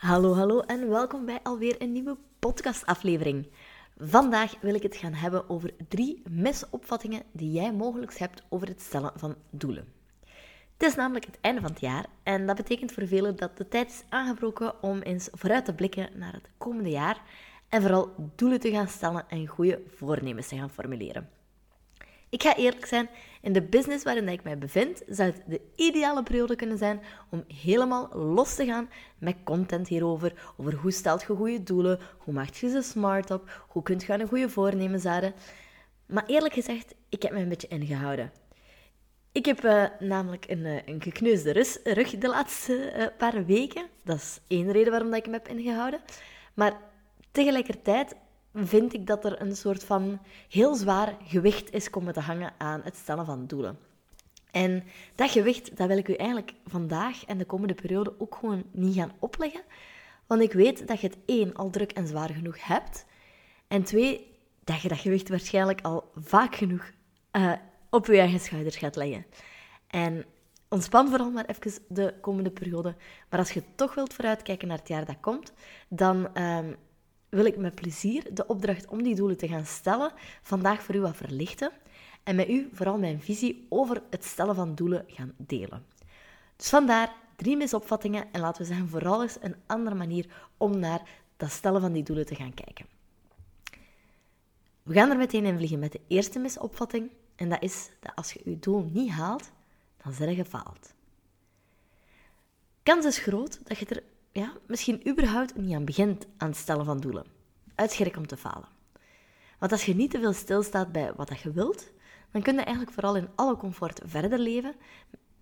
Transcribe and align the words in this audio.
Hallo, 0.00 0.34
hallo 0.34 0.60
en 0.60 0.88
welkom 0.88 1.24
bij 1.24 1.40
alweer 1.42 1.82
een 1.82 1.92
nieuwe 1.92 2.16
podcastaflevering. 2.38 3.48
Vandaag 3.98 4.54
wil 4.60 4.74
ik 4.74 4.82
het 4.82 4.96
gaan 4.96 5.12
hebben 5.12 5.48
over 5.50 5.74
drie 5.88 6.22
misopvattingen 6.30 7.22
die 7.32 7.52
jij 7.52 7.72
mogelijk 7.72 8.18
hebt 8.18 8.42
over 8.48 8.68
het 8.68 8.80
stellen 8.80 9.12
van 9.16 9.34
doelen. 9.50 9.92
Het 10.76 10.88
is 10.88 10.94
namelijk 10.94 11.24
het 11.24 11.38
einde 11.40 11.60
van 11.60 11.70
het 11.70 11.80
jaar 11.80 12.06
en 12.22 12.46
dat 12.46 12.56
betekent 12.56 12.92
voor 12.92 13.06
velen 13.06 13.36
dat 13.36 13.56
de 13.56 13.68
tijd 13.68 13.90
is 13.90 14.02
aangebroken 14.08 14.82
om 14.82 15.00
eens 15.00 15.28
vooruit 15.32 15.64
te 15.64 15.74
blikken 15.74 16.08
naar 16.14 16.32
het 16.32 16.48
komende 16.58 16.90
jaar 16.90 17.22
en 17.68 17.82
vooral 17.82 18.14
doelen 18.36 18.60
te 18.60 18.70
gaan 18.70 18.88
stellen 18.88 19.28
en 19.28 19.46
goede 19.46 19.82
voornemens 19.86 20.48
te 20.48 20.56
gaan 20.56 20.70
formuleren. 20.70 21.39
Ik 22.30 22.42
ga 22.42 22.56
eerlijk 22.56 22.86
zijn, 22.86 23.08
in 23.42 23.52
de 23.52 23.62
business 23.62 24.04
waarin 24.04 24.28
ik 24.28 24.42
mij 24.42 24.58
bevind, 24.58 25.02
zou 25.08 25.30
het 25.30 25.42
de 25.46 25.60
ideale 25.76 26.22
periode 26.22 26.56
kunnen 26.56 26.78
zijn 26.78 27.00
om 27.30 27.44
helemaal 27.62 28.08
los 28.12 28.54
te 28.54 28.64
gaan 28.64 28.90
met 29.18 29.36
content 29.44 29.88
hierover. 29.88 30.52
Over 30.56 30.74
hoe 30.74 30.90
stelt 30.90 31.22
je 31.22 31.34
goede 31.34 31.62
doelen, 31.62 31.98
hoe 32.18 32.34
maak 32.34 32.54
je 32.54 32.68
ze 32.68 32.82
smart 32.82 33.30
op, 33.30 33.64
hoe 33.68 33.82
kunt 33.82 34.02
je 34.04 34.12
een 34.12 34.28
goede 34.28 34.48
voornemens 34.48 35.04
houden. 35.04 35.34
Maar 36.06 36.26
eerlijk 36.26 36.54
gezegd, 36.54 36.94
ik 37.08 37.22
heb 37.22 37.32
me 37.32 37.38
een 37.38 37.48
beetje 37.48 37.68
ingehouden. 37.68 38.32
Ik 39.32 39.46
heb 39.46 39.64
uh, 39.64 39.84
namelijk 39.98 40.44
een, 40.48 40.64
uh, 40.64 40.86
een 40.86 41.02
gekneusde 41.02 41.52
rug 41.84 42.18
de 42.18 42.28
laatste 42.28 42.92
uh, 42.96 43.06
paar 43.18 43.44
weken. 43.44 43.86
Dat 44.04 44.16
is 44.16 44.40
één 44.46 44.72
reden 44.72 44.90
waarom 44.90 45.10
dat 45.10 45.18
ik 45.18 45.26
me 45.26 45.32
heb 45.32 45.48
ingehouden. 45.48 46.00
Maar 46.54 46.80
tegelijkertijd 47.30 48.14
vind 48.54 48.94
ik 48.94 49.06
dat 49.06 49.24
er 49.24 49.40
een 49.40 49.56
soort 49.56 49.84
van 49.84 50.18
heel 50.48 50.74
zwaar 50.74 51.16
gewicht 51.24 51.72
is 51.72 51.90
komen 51.90 52.12
te 52.12 52.20
hangen 52.20 52.52
aan 52.58 52.80
het 52.84 52.96
stellen 52.96 53.24
van 53.26 53.46
doelen. 53.46 53.78
En 54.50 54.84
dat 55.14 55.30
gewicht, 55.30 55.76
dat 55.76 55.88
wil 55.88 55.98
ik 55.98 56.08
u 56.08 56.14
eigenlijk 56.14 56.52
vandaag 56.66 57.24
en 57.24 57.38
de 57.38 57.44
komende 57.44 57.74
periode 57.74 58.14
ook 58.18 58.34
gewoon 58.34 58.64
niet 58.70 58.94
gaan 58.94 59.12
opleggen. 59.18 59.62
Want 60.26 60.42
ik 60.42 60.52
weet 60.52 60.86
dat 60.86 61.00
je 61.00 61.06
het 61.06 61.18
één, 61.26 61.54
al 61.54 61.70
druk 61.70 61.92
en 61.92 62.06
zwaar 62.06 62.30
genoeg 62.30 62.66
hebt. 62.66 63.06
En 63.68 63.82
twee, 63.82 64.26
dat 64.64 64.80
je 64.80 64.88
dat 64.88 64.98
gewicht 64.98 65.28
waarschijnlijk 65.28 65.80
al 65.80 66.10
vaak 66.14 66.54
genoeg 66.54 66.90
uh, 67.32 67.52
op 67.90 68.06
je 68.06 68.18
eigen 68.18 68.40
schouders 68.40 68.76
gaat 68.76 68.96
leggen. 68.96 69.26
En 69.86 70.24
ontspan 70.68 71.08
vooral 71.08 71.30
maar 71.30 71.44
even 71.44 71.82
de 71.88 72.14
komende 72.20 72.50
periode. 72.50 72.94
Maar 73.30 73.38
als 73.38 73.50
je 73.50 73.62
toch 73.74 73.94
wilt 73.94 74.14
vooruitkijken 74.14 74.68
naar 74.68 74.78
het 74.78 74.88
jaar 74.88 75.04
dat 75.04 75.20
komt, 75.20 75.52
dan 75.88 76.42
um, 76.42 76.76
wil 77.30 77.44
ik 77.44 77.56
met 77.56 77.74
plezier 77.74 78.34
de 78.34 78.46
opdracht 78.46 78.86
om 78.86 79.02
die 79.02 79.14
doelen 79.14 79.36
te 79.36 79.48
gaan 79.48 79.66
stellen 79.66 80.12
vandaag 80.42 80.82
voor 80.82 80.94
u 80.94 81.00
wat 81.00 81.16
verlichten 81.16 81.72
en 82.22 82.36
met 82.36 82.48
u 82.48 82.68
vooral 82.72 82.98
mijn 82.98 83.20
visie 83.20 83.66
over 83.68 84.02
het 84.10 84.24
stellen 84.24 84.54
van 84.54 84.74
doelen 84.74 85.04
gaan 85.06 85.34
delen. 85.36 85.84
Dus 86.56 86.68
vandaar 86.68 87.12
drie 87.36 87.56
misopvattingen 87.56 88.32
en 88.32 88.40
laten 88.40 88.62
we 88.62 88.68
zeggen 88.68 88.88
vooral 88.88 89.22
eens 89.22 89.36
een 89.40 89.56
andere 89.66 89.96
manier 89.96 90.26
om 90.56 90.78
naar 90.78 91.08
dat 91.36 91.50
stellen 91.50 91.80
van 91.80 91.92
die 91.92 92.02
doelen 92.02 92.26
te 92.26 92.34
gaan 92.34 92.54
kijken. 92.54 92.86
We 94.82 94.94
gaan 94.94 95.10
er 95.10 95.16
meteen 95.16 95.44
in 95.44 95.56
vliegen 95.56 95.78
met 95.78 95.92
de 95.92 96.00
eerste 96.06 96.38
misopvatting 96.38 97.10
en 97.36 97.48
dat 97.48 97.62
is 97.62 97.90
dat 98.00 98.14
als 98.14 98.32
je 98.32 98.40
je 98.44 98.58
doel 98.58 98.90
niet 98.92 99.10
haalt, 99.10 99.50
dan 100.02 100.12
zijn 100.12 100.30
je 100.30 100.34
gefaald. 100.34 100.94
Kans 102.82 103.04
is 103.04 103.18
groot 103.18 103.60
dat 103.64 103.78
je 103.78 103.86
er 103.86 104.02
ja, 104.40 104.52
misschien 104.66 105.08
überhaupt 105.08 105.56
niet 105.56 105.74
aan 105.74 105.84
begint 105.84 106.26
aan 106.36 106.48
het 106.48 106.56
stellen 106.56 106.84
van 106.84 107.00
doelen. 107.00 107.26
Uit 107.74 108.16
om 108.16 108.26
te 108.26 108.36
falen. 108.36 108.68
Want 109.58 109.72
als 109.72 109.84
je 109.84 109.94
niet 109.94 110.10
te 110.10 110.18
veel 110.18 110.32
stilstaat 110.32 110.92
bij 110.92 111.12
wat 111.14 111.40
je 111.40 111.52
wilt, 111.52 111.90
dan 112.30 112.42
kun 112.42 112.54
je 112.54 112.60
eigenlijk 112.60 112.94
vooral 112.94 113.16
in 113.16 113.28
alle 113.34 113.56
comfort 113.56 114.00
verder 114.04 114.38
leven, 114.38 114.74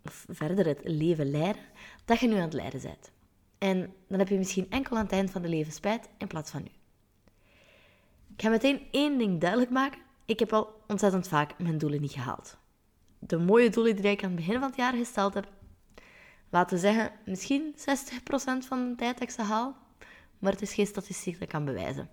of 0.04 0.26
verder 0.28 0.66
het 0.66 0.81
leven 0.84 1.31
leiden, 1.31 1.62
dat 2.04 2.20
je 2.20 2.28
nu 2.28 2.34
aan 2.34 2.41
het 2.41 2.53
leiden 2.53 2.82
bent. 2.82 3.10
En 3.59 3.94
dan 4.09 4.19
heb 4.19 4.28
je 4.28 4.38
misschien 4.38 4.70
enkel 4.70 4.97
aan 4.97 5.03
het 5.03 5.12
eind 5.12 5.30
van 5.30 5.42
de 5.42 5.48
leven 5.48 5.72
spijt 5.72 6.09
in 6.19 6.26
plaats 6.26 6.50
van 6.50 6.62
nu. 6.62 6.70
Ik 8.34 8.42
ga 8.42 8.48
meteen 8.48 8.82
één 8.91 9.19
ding 9.19 9.41
duidelijk 9.41 9.70
maken. 9.70 10.00
Ik 10.25 10.38
heb 10.38 10.53
al 10.53 10.82
ontzettend 10.86 11.28
vaak 11.28 11.59
mijn 11.59 11.78
doelen 11.78 12.00
niet 12.00 12.12
gehaald. 12.12 12.56
De 13.19 13.38
mooie 13.38 13.70
doelen 13.70 13.97
die 13.97 14.10
ik 14.10 14.22
aan 14.25 14.30
het 14.30 14.38
begin 14.38 14.59
van 14.59 14.69
het 14.69 14.76
jaar 14.76 14.94
gesteld 14.94 15.34
heb, 15.34 15.48
laten 16.50 16.78
zeggen, 16.78 17.12
misschien 17.25 17.75
60% 17.76 17.82
van 18.66 18.88
de 18.88 18.94
tijd 18.97 19.19
dat 19.19 19.22
ik 19.22 19.31
ze 19.31 19.42
haal. 19.42 19.76
Maar 20.38 20.53
het 20.53 20.62
is 20.62 20.75
geen 20.75 20.86
statistiek 20.86 21.38
dat 21.38 21.48
kan 21.48 21.64
bewijzen. 21.64 22.09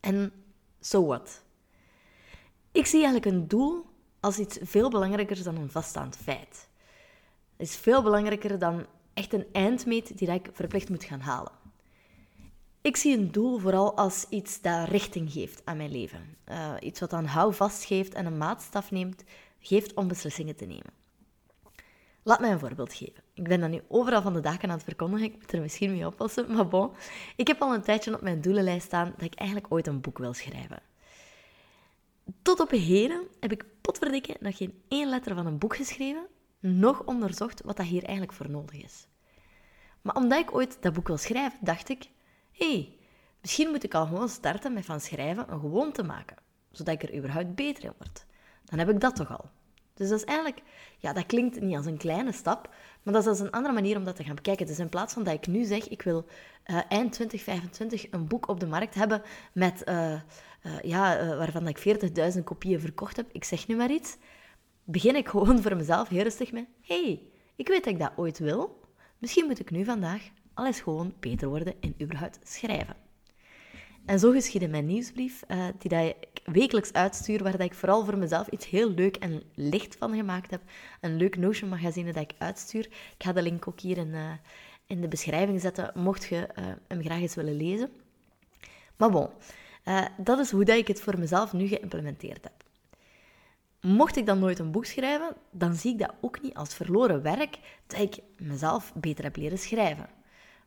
En 0.00 0.32
so 0.80 1.06
what? 1.06 1.42
Ik 2.72 2.86
zie 2.86 3.02
eigenlijk 3.04 3.36
een 3.36 3.48
doel 3.48 3.86
als 4.20 4.38
iets 4.38 4.58
veel 4.62 4.90
belangrijker 4.90 5.42
dan 5.42 5.56
een 5.56 5.70
vaststaand 5.70 6.16
feit. 6.16 6.68
Het 7.56 7.68
is 7.68 7.76
veel 7.76 8.02
belangrijker 8.02 8.58
dan 8.58 8.86
echt 9.14 9.32
een 9.32 9.46
eindmeet 9.52 10.18
die 10.18 10.32
ik 10.32 10.48
verplicht 10.52 10.88
moet 10.88 11.04
gaan 11.04 11.20
halen. 11.20 11.52
Ik 12.80 12.96
zie 12.96 13.16
een 13.16 13.32
doel 13.32 13.58
vooral 13.58 13.96
als 13.96 14.26
iets 14.28 14.60
dat 14.60 14.88
richting 14.88 15.32
geeft 15.32 15.62
aan 15.64 15.76
mijn 15.76 15.90
leven. 15.90 16.36
Uh, 16.48 16.74
iets 16.80 17.00
wat 17.00 17.12
aan 17.12 17.24
houvast 17.24 17.84
geeft 17.84 18.14
en 18.14 18.26
een 18.26 18.38
maatstaf 18.38 18.90
neemt, 18.90 19.24
geeft 19.58 19.94
om 19.94 20.08
beslissingen 20.08 20.56
te 20.56 20.64
nemen. 20.64 21.03
Laat 22.26 22.40
mij 22.40 22.50
een 22.50 22.58
voorbeeld 22.58 22.94
geven. 22.94 23.22
Ik 23.34 23.48
ben 23.48 23.60
dat 23.60 23.70
nu 23.70 23.82
overal 23.88 24.22
van 24.22 24.32
de 24.32 24.40
daken 24.40 24.68
aan 24.68 24.74
het 24.74 24.84
verkondigen. 24.84 25.26
Ik 25.26 25.34
moet 25.34 25.52
er 25.52 25.60
misschien 25.60 25.90
mee 25.90 26.06
oppassen, 26.06 26.52
maar 26.54 26.68
bon. 26.68 26.90
Ik 27.36 27.46
heb 27.46 27.60
al 27.60 27.74
een 27.74 27.82
tijdje 27.82 28.14
op 28.14 28.20
mijn 28.20 28.40
doelenlijst 28.40 28.86
staan 28.86 29.12
dat 29.16 29.24
ik 29.24 29.34
eigenlijk 29.34 29.72
ooit 29.72 29.86
een 29.86 30.00
boek 30.00 30.18
wil 30.18 30.32
schrijven. 30.32 30.82
Tot 32.42 32.60
op 32.60 32.70
heden 32.70 33.26
heb 33.40 33.52
ik 33.52 33.64
potverdikke 33.80 34.36
nog 34.40 34.56
geen 34.56 34.82
één 34.88 35.08
letter 35.08 35.34
van 35.34 35.46
een 35.46 35.58
boek 35.58 35.76
geschreven, 35.76 36.26
nog 36.60 37.02
onderzocht 37.04 37.62
wat 37.62 37.76
dat 37.76 37.86
hier 37.86 38.02
eigenlijk 38.02 38.32
voor 38.32 38.50
nodig 38.50 38.82
is. 38.82 39.06
Maar 40.02 40.16
omdat 40.16 40.38
ik 40.38 40.54
ooit 40.54 40.76
dat 40.80 40.92
boek 40.92 41.06
wil 41.06 41.16
schrijven, 41.16 41.58
dacht 41.62 41.88
ik, 41.88 42.08
hé, 42.52 42.70
hey, 42.72 42.96
misschien 43.40 43.70
moet 43.70 43.84
ik 43.84 43.94
al 43.94 44.06
gewoon 44.06 44.28
starten 44.28 44.72
met 44.72 44.84
van 44.84 45.00
schrijven 45.00 45.52
een 45.52 45.60
gewoonte 45.60 46.02
maken, 46.02 46.36
zodat 46.70 46.94
ik 46.94 47.02
er 47.02 47.16
überhaupt 47.16 47.54
beter 47.54 47.84
in 47.84 47.92
word. 47.98 48.26
Dan 48.64 48.78
heb 48.78 48.88
ik 48.88 49.00
dat 49.00 49.16
toch 49.16 49.38
al. 49.38 49.50
Dus 49.94 50.08
dat 50.08 50.18
is 50.18 50.24
eigenlijk, 50.24 50.62
ja, 50.98 51.12
dat 51.12 51.26
klinkt 51.26 51.60
niet 51.60 51.76
als 51.76 51.86
een 51.86 51.96
kleine 51.96 52.32
stap, 52.32 52.74
maar 53.02 53.14
dat 53.14 53.22
is 53.22 53.28
als 53.28 53.40
een 53.40 53.50
andere 53.50 53.74
manier 53.74 53.96
om 53.96 54.04
dat 54.04 54.16
te 54.16 54.24
gaan 54.24 54.34
bekijken. 54.34 54.66
Dus 54.66 54.78
in 54.78 54.88
plaats 54.88 55.14
van 55.14 55.22
dat 55.24 55.34
ik 55.34 55.46
nu 55.46 55.64
zeg, 55.64 55.88
ik 55.88 56.02
wil 56.02 56.24
uh, 56.66 56.80
eind 56.88 57.12
2025 57.12 58.06
een 58.10 58.26
boek 58.26 58.48
op 58.48 58.60
de 58.60 58.66
markt 58.66 58.94
hebben 58.94 59.22
met, 59.52 59.82
uh, 59.88 60.12
uh, 60.12 60.80
ja, 60.82 61.36
waarvan 61.36 61.68
ik 61.68 61.98
40.000 62.34 62.44
kopieën 62.44 62.80
verkocht 62.80 63.16
heb, 63.16 63.26
ik 63.32 63.44
zeg 63.44 63.66
nu 63.66 63.76
maar 63.76 63.90
iets, 63.90 64.16
begin 64.84 65.16
ik 65.16 65.28
gewoon 65.34 65.62
voor 65.62 65.76
mezelf 65.76 66.08
heel 66.08 66.22
rustig 66.22 66.52
met, 66.52 66.66
hey, 66.80 67.22
ik 67.56 67.68
weet 67.68 67.84
dat 67.84 67.92
ik 67.92 67.98
dat 67.98 68.12
ooit 68.16 68.38
wil, 68.38 68.80
misschien 69.18 69.46
moet 69.46 69.60
ik 69.60 69.70
nu 69.70 69.84
vandaag 69.84 70.22
alles 70.54 70.80
gewoon 70.80 71.14
beter 71.20 71.48
worden 71.48 71.74
in 71.80 71.94
überhaupt 72.02 72.38
schrijven. 72.42 72.96
En 74.06 74.18
zo 74.18 74.30
geschiedde 74.30 74.68
mijn 74.68 74.86
nieuwsbrief, 74.86 75.42
die 75.78 75.90
dat 75.90 76.14
ik 76.20 76.33
wekelijks 76.44 76.92
uitstuur, 76.92 77.42
waar 77.42 77.52
dat 77.52 77.60
ik 77.60 77.74
vooral 77.74 78.04
voor 78.04 78.18
mezelf 78.18 78.48
iets 78.48 78.66
heel 78.66 78.90
leuk 78.90 79.16
en 79.16 79.42
licht 79.54 79.96
van 79.96 80.14
gemaakt 80.14 80.50
heb. 80.50 80.60
Een 81.00 81.16
leuk 81.16 81.36
Notion 81.36 81.68
magazine 81.68 82.12
dat 82.12 82.22
ik 82.22 82.32
uitstuur. 82.38 82.84
Ik 82.86 83.14
ga 83.18 83.32
de 83.32 83.42
link 83.42 83.68
ook 83.68 83.80
hier 83.80 83.96
in, 83.96 84.08
uh, 84.08 84.32
in 84.86 85.00
de 85.00 85.08
beschrijving 85.08 85.60
zetten, 85.60 85.92
mocht 85.94 86.24
je 86.24 86.48
uh, 86.58 86.64
hem 86.88 87.02
graag 87.02 87.20
eens 87.20 87.34
willen 87.34 87.56
lezen. 87.56 87.90
Maar 88.96 89.10
bon, 89.10 89.28
dat 90.16 90.38
is 90.38 90.50
hoe 90.50 90.64
dat 90.64 90.76
ik 90.76 90.88
het 90.88 91.00
voor 91.00 91.18
mezelf 91.18 91.52
nu 91.52 91.66
geïmplementeerd 91.66 92.44
heb. 92.44 92.52
Mocht 93.80 94.16
ik 94.16 94.26
dan 94.26 94.38
nooit 94.38 94.58
een 94.58 94.70
boek 94.70 94.84
schrijven, 94.84 95.36
dan 95.50 95.74
zie 95.74 95.92
ik 95.92 95.98
dat 95.98 96.14
ook 96.20 96.42
niet 96.42 96.54
als 96.54 96.74
verloren 96.74 97.22
werk 97.22 97.58
dat 97.86 98.00
ik 98.00 98.18
mezelf 98.36 98.92
beter 98.94 99.24
heb 99.24 99.36
leren 99.36 99.58
schrijven. 99.58 100.08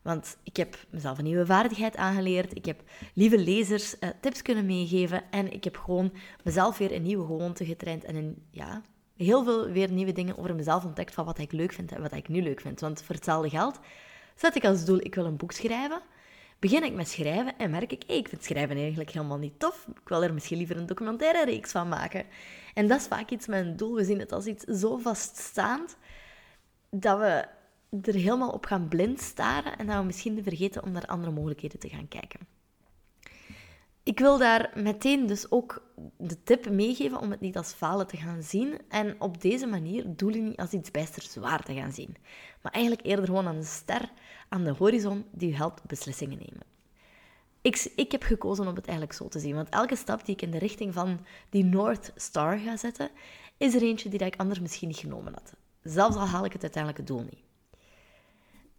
Want 0.02 0.36
ik 0.42 0.56
heb 0.56 0.76
mezelf 0.90 1.18
een 1.18 1.24
nieuwe 1.24 1.46
vaardigheid 1.46 1.96
aangeleerd. 1.96 2.56
Ik 2.56 2.64
heb 2.64 2.82
lieve 3.14 3.38
lezers 3.38 3.94
uh, 4.00 4.08
tips 4.20 4.42
kunnen 4.42 4.66
meegeven. 4.66 5.22
En 5.30 5.52
ik 5.52 5.64
heb 5.64 5.76
gewoon 5.76 6.12
mezelf 6.44 6.78
weer 6.78 6.92
een 6.92 7.02
nieuwe 7.02 7.26
gewoonte 7.26 7.64
getraind. 7.64 8.04
En 8.04 8.14
een, 8.14 8.42
ja, 8.50 8.82
heel 9.16 9.44
veel 9.44 9.68
weer 9.68 9.90
nieuwe 9.90 10.12
dingen 10.12 10.38
over 10.38 10.54
mezelf 10.54 10.84
ontdekt 10.84 11.14
van 11.14 11.24
wat 11.24 11.38
ik 11.38 11.52
leuk 11.52 11.72
vind 11.72 11.92
en 11.92 12.02
wat 12.02 12.12
ik 12.12 12.28
nu 12.28 12.42
leuk 12.42 12.60
vind. 12.60 12.80
Want 12.80 13.02
voor 13.02 13.14
hetzelfde 13.14 13.50
geld 13.50 13.78
zet 14.34 14.56
ik 14.56 14.64
als 14.64 14.84
doel, 14.84 14.98
ik 15.00 15.14
wil 15.14 15.24
een 15.24 15.36
boek 15.36 15.52
schrijven. 15.52 16.00
Begin 16.58 16.84
ik 16.84 16.94
met 16.94 17.08
schrijven 17.08 17.58
en 17.58 17.70
merk 17.70 17.92
ik, 17.92 18.04
ik 18.04 18.28
vind 18.28 18.44
schrijven 18.44 18.76
eigenlijk 18.76 19.10
helemaal 19.10 19.38
niet 19.38 19.58
tof. 19.58 19.86
Ik 20.02 20.08
wil 20.08 20.22
er 20.22 20.34
misschien 20.34 20.58
liever 20.58 20.76
een 20.76 20.86
documentaire 20.86 21.44
reeks 21.44 21.70
van 21.70 21.88
maken. 21.88 22.24
En 22.74 22.88
dat 22.88 23.00
is 23.00 23.06
vaak 23.06 23.30
iets 23.30 23.46
met 23.46 23.66
een 23.66 23.76
doel. 23.76 23.94
We 23.94 24.04
zien 24.04 24.18
het 24.18 24.32
als 24.32 24.46
iets 24.46 24.64
zo 24.64 24.96
vaststaand 24.96 25.96
dat 26.90 27.18
we 27.18 27.44
er 28.02 28.14
helemaal 28.14 28.50
op 28.50 28.64
gaan 28.64 28.88
blind 28.88 29.20
staren 29.20 29.78
en 29.78 29.86
dat 29.86 29.96
we 29.96 30.04
misschien 30.04 30.42
vergeten 30.42 30.82
om 30.82 30.92
naar 30.92 31.06
andere 31.06 31.32
mogelijkheden 31.32 31.78
te 31.78 31.88
gaan 31.88 32.08
kijken. 32.08 32.40
Ik 34.02 34.18
wil 34.18 34.38
daar 34.38 34.72
meteen 34.74 35.26
dus 35.26 35.50
ook 35.50 35.82
de 36.16 36.42
tip 36.42 36.70
meegeven 36.70 37.20
om 37.20 37.30
het 37.30 37.40
niet 37.40 37.56
als 37.56 37.72
falen 37.72 38.06
te 38.06 38.16
gaan 38.16 38.42
zien 38.42 38.78
en 38.88 39.20
op 39.20 39.40
deze 39.40 39.66
manier 39.66 40.04
doelen 40.16 40.44
niet 40.44 40.56
als 40.56 40.70
iets 40.70 40.90
bijster 40.90 41.22
zwaar 41.22 41.62
te 41.62 41.74
gaan 41.74 41.92
zien, 41.92 42.16
maar 42.62 42.72
eigenlijk 42.72 43.06
eerder 43.06 43.24
gewoon 43.24 43.46
een 43.46 43.64
ster 43.64 44.12
aan 44.48 44.64
de 44.64 44.74
horizon 44.78 45.24
die 45.30 45.56
helpt 45.56 45.86
beslissingen 45.86 46.38
nemen. 46.38 46.66
Ik, 47.60 47.92
ik 47.96 48.12
heb 48.12 48.22
gekozen 48.22 48.66
om 48.66 48.74
het 48.74 48.86
eigenlijk 48.86 49.18
zo 49.18 49.28
te 49.28 49.38
zien, 49.38 49.54
want 49.54 49.68
elke 49.68 49.96
stap 49.96 50.24
die 50.24 50.34
ik 50.34 50.42
in 50.42 50.50
de 50.50 50.58
richting 50.58 50.94
van 50.94 51.20
die 51.50 51.64
North 51.64 52.12
Star 52.16 52.58
ga 52.58 52.76
zetten, 52.76 53.10
is 53.56 53.74
er 53.74 53.82
eentje 53.82 54.08
die 54.08 54.24
ik 54.24 54.36
anders 54.36 54.60
misschien 54.60 54.88
niet 54.88 54.96
genomen 54.96 55.32
had. 55.32 55.52
Zelfs 55.82 56.16
al 56.16 56.26
haal 56.26 56.44
ik 56.44 56.52
het 56.52 56.62
uiteindelijke 56.62 57.04
doel 57.04 57.22
niet. 57.22 57.47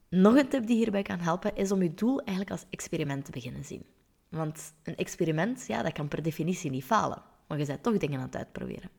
Nog 0.10 0.36
een 0.36 0.50
tip 0.50 0.68
die 0.68 0.76
hierbij 0.76 1.02
kan 1.02 1.20
helpen, 1.20 1.56
is 1.56 1.72
om 1.72 1.82
je 1.82 1.94
doel 1.94 2.20
eigenlijk 2.20 2.52
als 2.52 2.66
experiment 2.70 3.26
te 3.26 3.32
beginnen 3.32 3.66
zien. 3.66 3.86
Want 4.30 4.74
een 4.84 4.96
experiment, 4.96 5.68
ja, 5.68 5.82
dat 5.82 5.94
kan 5.94 6.08
per 6.08 6.24
definitie 6.24 6.70
niet 6.70 6.84
falen. 6.84 7.22
Maar 7.48 7.58
je 7.60 7.66
bent 7.66 7.84
toch 7.84 7.98
dingen 7.98 8.20
aan 8.20 8.26
het 8.26 8.36
uitproberen. 8.36 8.90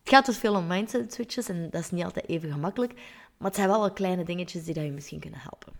Het 0.00 0.08
gaat 0.08 0.26
dus 0.26 0.38
veel 0.38 0.54
om 0.54 0.66
mindset 0.66 1.12
switches 1.12 1.48
en 1.48 1.70
dat 1.70 1.80
is 1.80 1.90
niet 1.90 2.04
altijd 2.04 2.28
even 2.28 2.52
gemakkelijk. 2.52 2.92
Maar 3.36 3.48
het 3.48 3.56
zijn 3.56 3.68
wel 3.68 3.80
wel 3.80 3.92
kleine 3.92 4.24
dingetjes 4.24 4.64
die 4.64 4.74
dat 4.74 4.84
je 4.84 4.90
misschien 4.90 5.20
kunnen 5.20 5.40
helpen. 5.40 5.72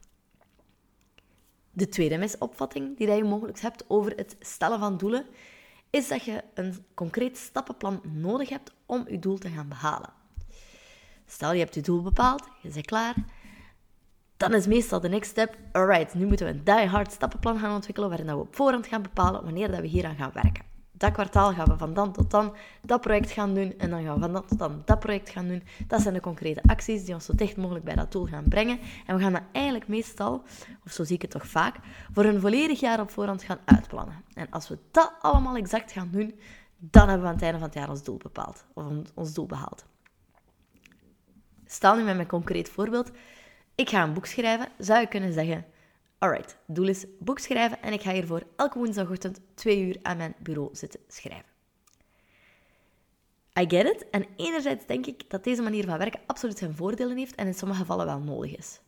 De 1.71 1.89
tweede 1.89 2.19
misopvatting 2.19 2.97
die 2.97 3.07
dat 3.07 3.17
je 3.17 3.25
mogelijk 3.25 3.61
hebt 3.61 3.85
over 3.89 4.13
het 4.17 4.37
stellen 4.41 4.79
van 4.79 4.97
doelen, 4.97 5.27
is 5.91 6.09
dat 6.09 6.25
je 6.25 6.45
een 6.55 6.85
concreet 6.95 7.37
stappenplan 7.37 8.01
nodig 8.05 8.49
hebt 8.49 8.73
om 8.87 9.05
je 9.09 9.19
doel 9.19 9.39
te 9.39 9.49
gaan 9.49 9.69
behalen. 9.69 10.13
Stel, 11.27 11.53
je 11.53 11.59
hebt 11.59 11.75
je 11.75 11.81
doel 11.81 12.03
bepaald, 12.03 12.49
je 12.63 12.69
bent 12.69 12.87
klaar, 12.87 13.15
dan 14.41 14.55
is 14.55 14.67
meestal 14.67 15.01
de 15.01 15.09
next 15.09 15.31
step, 15.31 15.57
alright, 15.73 16.15
nu 16.15 16.27
moeten 16.27 16.47
we 16.47 16.53
een 16.53 16.65
die-hard 16.65 17.13
stappenplan 17.13 17.59
gaan 17.59 17.75
ontwikkelen 17.75 18.09
waarin 18.09 18.27
we 18.27 18.37
op 18.37 18.57
voorhand 18.57 18.87
gaan 18.87 19.03
bepalen 19.03 19.45
wanneer 19.45 19.71
dat 19.71 19.81
we 19.81 19.87
hieraan 19.87 20.17
gaan 20.17 20.31
werken. 20.35 20.65
Dat 20.93 21.13
kwartaal 21.13 21.53
gaan 21.53 21.69
we 21.69 21.77
van 21.77 21.95
dan 21.95 22.13
tot 22.13 22.31
dan 22.31 22.55
dat 22.83 23.01
project 23.01 23.31
gaan 23.31 23.55
doen 23.55 23.75
en 23.79 23.91
dan 23.91 24.05
gaan 24.05 24.15
we 24.15 24.21
van 24.21 24.33
dan 24.33 24.47
tot 24.47 24.59
dan 24.59 24.83
dat 24.85 24.99
project 24.99 25.29
gaan 25.29 25.49
doen. 25.49 25.63
Dat 25.87 26.01
zijn 26.01 26.15
de 26.15 26.21
concrete 26.21 26.63
acties 26.67 27.05
die 27.05 27.15
ons 27.15 27.25
zo 27.25 27.35
dicht 27.35 27.57
mogelijk 27.57 27.85
bij 27.85 27.95
dat 27.95 28.13
doel 28.13 28.27
gaan 28.27 28.45
brengen. 28.49 28.79
En 29.07 29.17
we 29.17 29.23
gaan 29.23 29.33
dat 29.33 29.43
eigenlijk 29.53 29.89
meestal, 29.89 30.43
of 30.85 30.93
zo 30.93 31.05
zie 31.05 31.15
ik 31.15 31.23
het 31.23 31.31
toch 31.31 31.47
vaak, 31.47 31.77
voor 32.13 32.25
een 32.25 32.41
volledig 32.41 32.81
jaar 32.81 33.01
op 33.01 33.11
voorhand 33.11 33.43
gaan 33.43 33.61
uitplannen. 33.65 34.25
En 34.35 34.47
als 34.51 34.69
we 34.69 34.79
dat 34.91 35.13
allemaal 35.21 35.57
exact 35.57 35.93
gaan 35.93 36.09
doen, 36.11 36.41
dan 36.79 37.09
hebben 37.09 37.23
we 37.23 37.29
aan 37.29 37.35
het 37.35 37.43
einde 37.43 37.59
van 37.59 37.69
het 37.69 37.77
jaar 37.77 37.91
ons 37.91 38.03
doel 38.03 38.17
bepaald, 38.17 38.65
of 38.75 38.85
ons 39.15 39.33
doel 39.33 39.47
behaald. 39.47 39.85
Stel 41.67 41.97
nu 41.97 42.03
met 42.03 42.17
mijn 42.17 42.29
concreet 42.29 42.69
voorbeeld 42.69 43.11
ik 43.81 43.89
ga 43.89 44.03
een 44.03 44.13
boek 44.13 44.27
schrijven, 44.27 44.69
zou 44.79 45.01
je 45.01 45.07
kunnen 45.07 45.33
zeggen: 45.33 45.67
Alright, 46.19 46.57
doel 46.67 46.89
is 46.89 47.05
boek 47.19 47.39
schrijven 47.39 47.83
en 47.83 47.93
ik 47.93 48.03
ga 48.03 48.13
hiervoor 48.13 48.43
elke 48.57 48.79
woensdagochtend 48.79 49.41
twee 49.55 49.87
uur 49.87 49.97
aan 50.03 50.17
mijn 50.17 50.35
bureau 50.39 50.69
zitten 50.73 51.01
schrijven. 51.09 51.49
I 53.61 53.65
get 53.69 53.87
it. 53.87 54.11
En 54.11 54.27
enerzijds 54.37 54.87
denk 54.87 55.07
ik 55.07 55.31
dat 55.31 55.45
deze 55.45 55.63
manier 55.63 55.85
van 55.85 55.99
werken 55.99 56.21
absoluut 56.27 56.59
zijn 56.59 56.75
voordelen 56.75 57.17
heeft 57.17 57.35
en 57.35 57.47
in 57.47 57.55
sommige 57.55 57.81
gevallen 57.81 58.07
wel 58.07 58.19
nodig 58.19 58.57
is. 58.57 58.81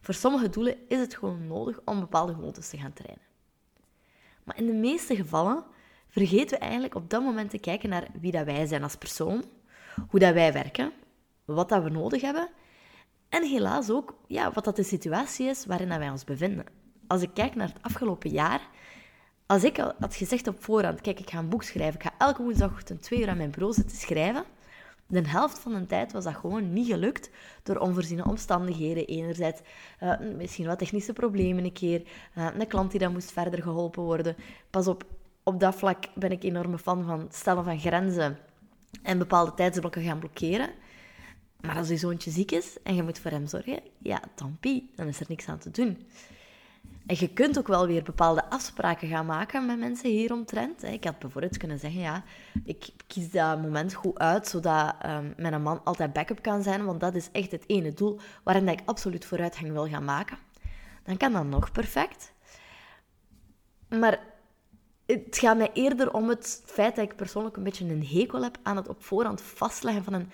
Voor 0.00 0.14
sommige 0.14 0.48
doelen 0.48 0.76
is 0.88 0.98
het 0.98 1.16
gewoon 1.16 1.46
nodig 1.46 1.80
om 1.84 2.00
bepaalde 2.00 2.34
gewoontes 2.34 2.68
te 2.68 2.78
gaan 2.78 2.92
trainen. 2.92 3.24
Maar 4.44 4.58
in 4.58 4.66
de 4.66 4.72
meeste 4.72 5.16
gevallen 5.16 5.64
vergeten 6.08 6.58
we 6.58 6.64
eigenlijk 6.64 6.94
op 6.94 7.10
dat 7.10 7.22
moment 7.22 7.50
te 7.50 7.58
kijken 7.58 7.88
naar 7.88 8.08
wie 8.20 8.32
dat 8.32 8.44
wij 8.44 8.66
zijn 8.66 8.82
als 8.82 8.96
persoon, 8.96 9.44
hoe 10.08 10.20
dat 10.20 10.34
wij 10.34 10.52
werken, 10.52 10.92
wat 11.44 11.68
dat 11.68 11.82
we 11.82 11.90
nodig 11.90 12.20
hebben 12.20 12.48
en 13.28 13.44
helaas 13.44 13.90
ook 13.90 14.14
ja, 14.26 14.52
wat 14.52 14.64
dat 14.64 14.76
de 14.76 14.82
situatie 14.82 15.46
is 15.46 15.66
waarin 15.66 15.88
wij 15.88 16.10
ons 16.10 16.24
bevinden. 16.24 16.64
Als 17.06 17.22
ik 17.22 17.30
kijk 17.34 17.54
naar 17.54 17.68
het 17.68 17.82
afgelopen 17.82 18.30
jaar, 18.30 18.60
als 19.46 19.64
ik 19.64 19.76
had 19.76 20.14
gezegd 20.14 20.46
op 20.46 20.64
voorhand, 20.64 21.00
kijk, 21.00 21.20
ik 21.20 21.30
ga 21.30 21.38
een 21.38 21.48
boek 21.48 21.62
schrijven, 21.62 21.94
ik 22.00 22.06
ga 22.06 22.14
elke 22.18 22.42
woensdagochtend 22.42 23.02
twee 23.02 23.20
uur 23.20 23.28
aan 23.28 23.36
mijn 23.36 23.50
bureau 23.50 23.74
zitten 23.74 23.96
schrijven, 23.96 24.44
de 25.08 25.28
helft 25.28 25.58
van 25.58 25.72
de 25.72 25.86
tijd 25.86 26.12
was 26.12 26.24
dat 26.24 26.34
gewoon 26.34 26.72
niet 26.72 26.86
gelukt 26.86 27.30
door 27.62 27.76
onvoorziene 27.76 28.24
omstandigheden. 28.24 29.06
Enerzijds 29.06 29.60
uh, 30.02 30.12
misschien 30.36 30.66
wat 30.66 30.78
technische 30.78 31.12
problemen 31.12 31.64
een 31.64 31.72
keer, 31.72 32.02
uh, 32.38 32.48
een 32.58 32.66
klant 32.66 32.90
die 32.90 33.00
dan 33.00 33.12
moest 33.12 33.32
verder 33.32 33.62
geholpen 33.62 34.02
worden. 34.02 34.36
Pas 34.70 34.86
op, 34.86 35.04
op 35.42 35.60
dat 35.60 35.74
vlak 35.74 36.04
ben 36.14 36.30
ik 36.30 36.42
enorme 36.42 36.78
fan 36.78 37.04
van 37.04 37.26
stellen 37.30 37.64
van 37.64 37.78
grenzen 37.78 38.38
en 39.02 39.18
bepaalde 39.18 39.54
tijdsblokken 39.54 40.02
gaan 40.02 40.18
blokkeren. 40.18 40.68
Maar 41.66 41.76
als 41.76 41.88
je 41.88 41.96
zoontje 41.96 42.30
ziek 42.30 42.50
is 42.50 42.76
en 42.82 42.94
je 42.94 43.02
moet 43.02 43.18
voor 43.18 43.30
hem 43.30 43.46
zorgen, 43.46 43.80
ja, 43.98 44.20
pie, 44.60 44.90
dan 44.94 45.06
is 45.06 45.20
er 45.20 45.26
niks 45.28 45.48
aan 45.48 45.58
te 45.58 45.70
doen. 45.70 46.06
En 47.06 47.16
je 47.18 47.32
kunt 47.32 47.58
ook 47.58 47.66
wel 47.66 47.86
weer 47.86 48.02
bepaalde 48.02 48.50
afspraken 48.50 49.08
gaan 49.08 49.26
maken 49.26 49.66
met 49.66 49.78
mensen 49.78 50.10
hieromtrent. 50.10 50.82
Ik 50.82 51.04
had 51.04 51.18
bijvoorbeeld 51.18 51.56
kunnen 51.56 51.78
zeggen, 51.78 52.00
ja, 52.00 52.24
ik 52.64 52.88
kies 53.06 53.30
dat 53.30 53.62
moment 53.62 53.94
goed 53.94 54.18
uit, 54.18 54.48
zodat 54.48 54.94
mijn 55.36 55.62
man 55.62 55.84
altijd 55.84 56.12
backup 56.12 56.42
kan 56.42 56.62
zijn, 56.62 56.84
want 56.84 57.00
dat 57.00 57.14
is 57.14 57.28
echt 57.32 57.50
het 57.50 57.64
ene 57.66 57.92
doel 57.92 58.18
waarin 58.42 58.68
ik 58.68 58.80
absoluut 58.84 59.24
vooruitgang 59.24 59.72
wil 59.72 59.88
gaan 59.88 60.04
maken. 60.04 60.38
Dan 61.02 61.16
kan 61.16 61.32
dat 61.32 61.44
nog 61.44 61.72
perfect. 61.72 62.32
Maar 63.88 64.20
het 65.06 65.38
gaat 65.38 65.56
mij 65.56 65.70
eerder 65.72 66.12
om 66.12 66.28
het 66.28 66.62
feit 66.64 66.96
dat 66.96 67.04
ik 67.04 67.16
persoonlijk 67.16 67.56
een 67.56 67.62
beetje 67.62 67.84
een 67.84 68.06
hekel 68.06 68.42
heb 68.42 68.58
aan 68.62 68.76
het 68.76 68.88
op 68.88 69.04
voorhand 69.04 69.40
vastleggen 69.40 70.04
van 70.04 70.12
een 70.12 70.30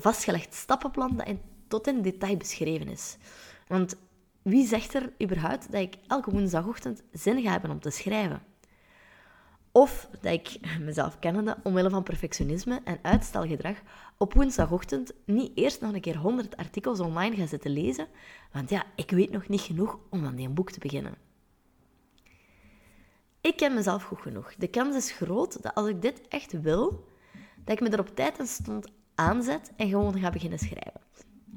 vastgelegd 0.00 0.54
stappenplan 0.54 1.16
dat 1.16 1.26
in, 1.26 1.40
tot 1.68 1.86
in 1.86 2.02
detail 2.02 2.36
beschreven 2.36 2.88
is. 2.88 3.16
Want 3.66 3.96
wie 4.42 4.66
zegt 4.66 4.94
er 4.94 5.12
überhaupt 5.22 5.72
dat 5.72 5.80
ik 5.80 5.94
elke 6.06 6.30
woensdagochtend 6.30 7.02
zin 7.12 7.42
ga 7.42 7.50
hebben 7.50 7.70
om 7.70 7.80
te 7.80 7.90
schrijven? 7.90 8.42
Of 9.72 10.08
dat 10.20 10.32
ik 10.32 10.58
mezelf 10.80 11.18
kennende, 11.18 11.56
omwille 11.62 11.90
van 11.90 12.02
perfectionisme 12.02 12.80
en 12.84 12.98
uitstelgedrag, 13.02 13.76
op 14.16 14.34
woensdagochtend 14.34 15.12
niet 15.24 15.52
eerst 15.54 15.80
nog 15.80 15.92
een 15.92 16.00
keer 16.00 16.16
100 16.16 16.56
artikels 16.56 17.00
online 17.00 17.36
ga 17.36 17.46
zitten 17.46 17.70
lezen, 17.70 18.06
want 18.52 18.70
ja, 18.70 18.84
ik 18.94 19.10
weet 19.10 19.30
nog 19.30 19.48
niet 19.48 19.60
genoeg 19.60 19.98
om 20.10 20.24
aan 20.24 20.36
die 20.36 20.48
boek 20.48 20.70
te 20.70 20.78
beginnen. 20.78 21.14
Ik 23.40 23.56
ken 23.56 23.74
mezelf 23.74 24.02
goed 24.02 24.20
genoeg. 24.20 24.54
De 24.54 24.68
kans 24.68 24.96
is 24.96 25.10
groot 25.10 25.62
dat 25.62 25.74
als 25.74 25.88
ik 25.88 26.02
dit 26.02 26.20
echt 26.28 26.60
wil, 26.60 27.06
dat 27.64 27.74
ik 27.74 27.80
me 27.80 27.88
er 27.88 28.00
op 28.00 28.16
tijd 28.16 28.38
en 28.38 28.46
stond 28.46 28.86
aanzet 29.18 29.72
en 29.76 29.88
gewoon 29.88 30.18
ga 30.18 30.30
beginnen 30.30 30.58
schrijven. 30.58 31.00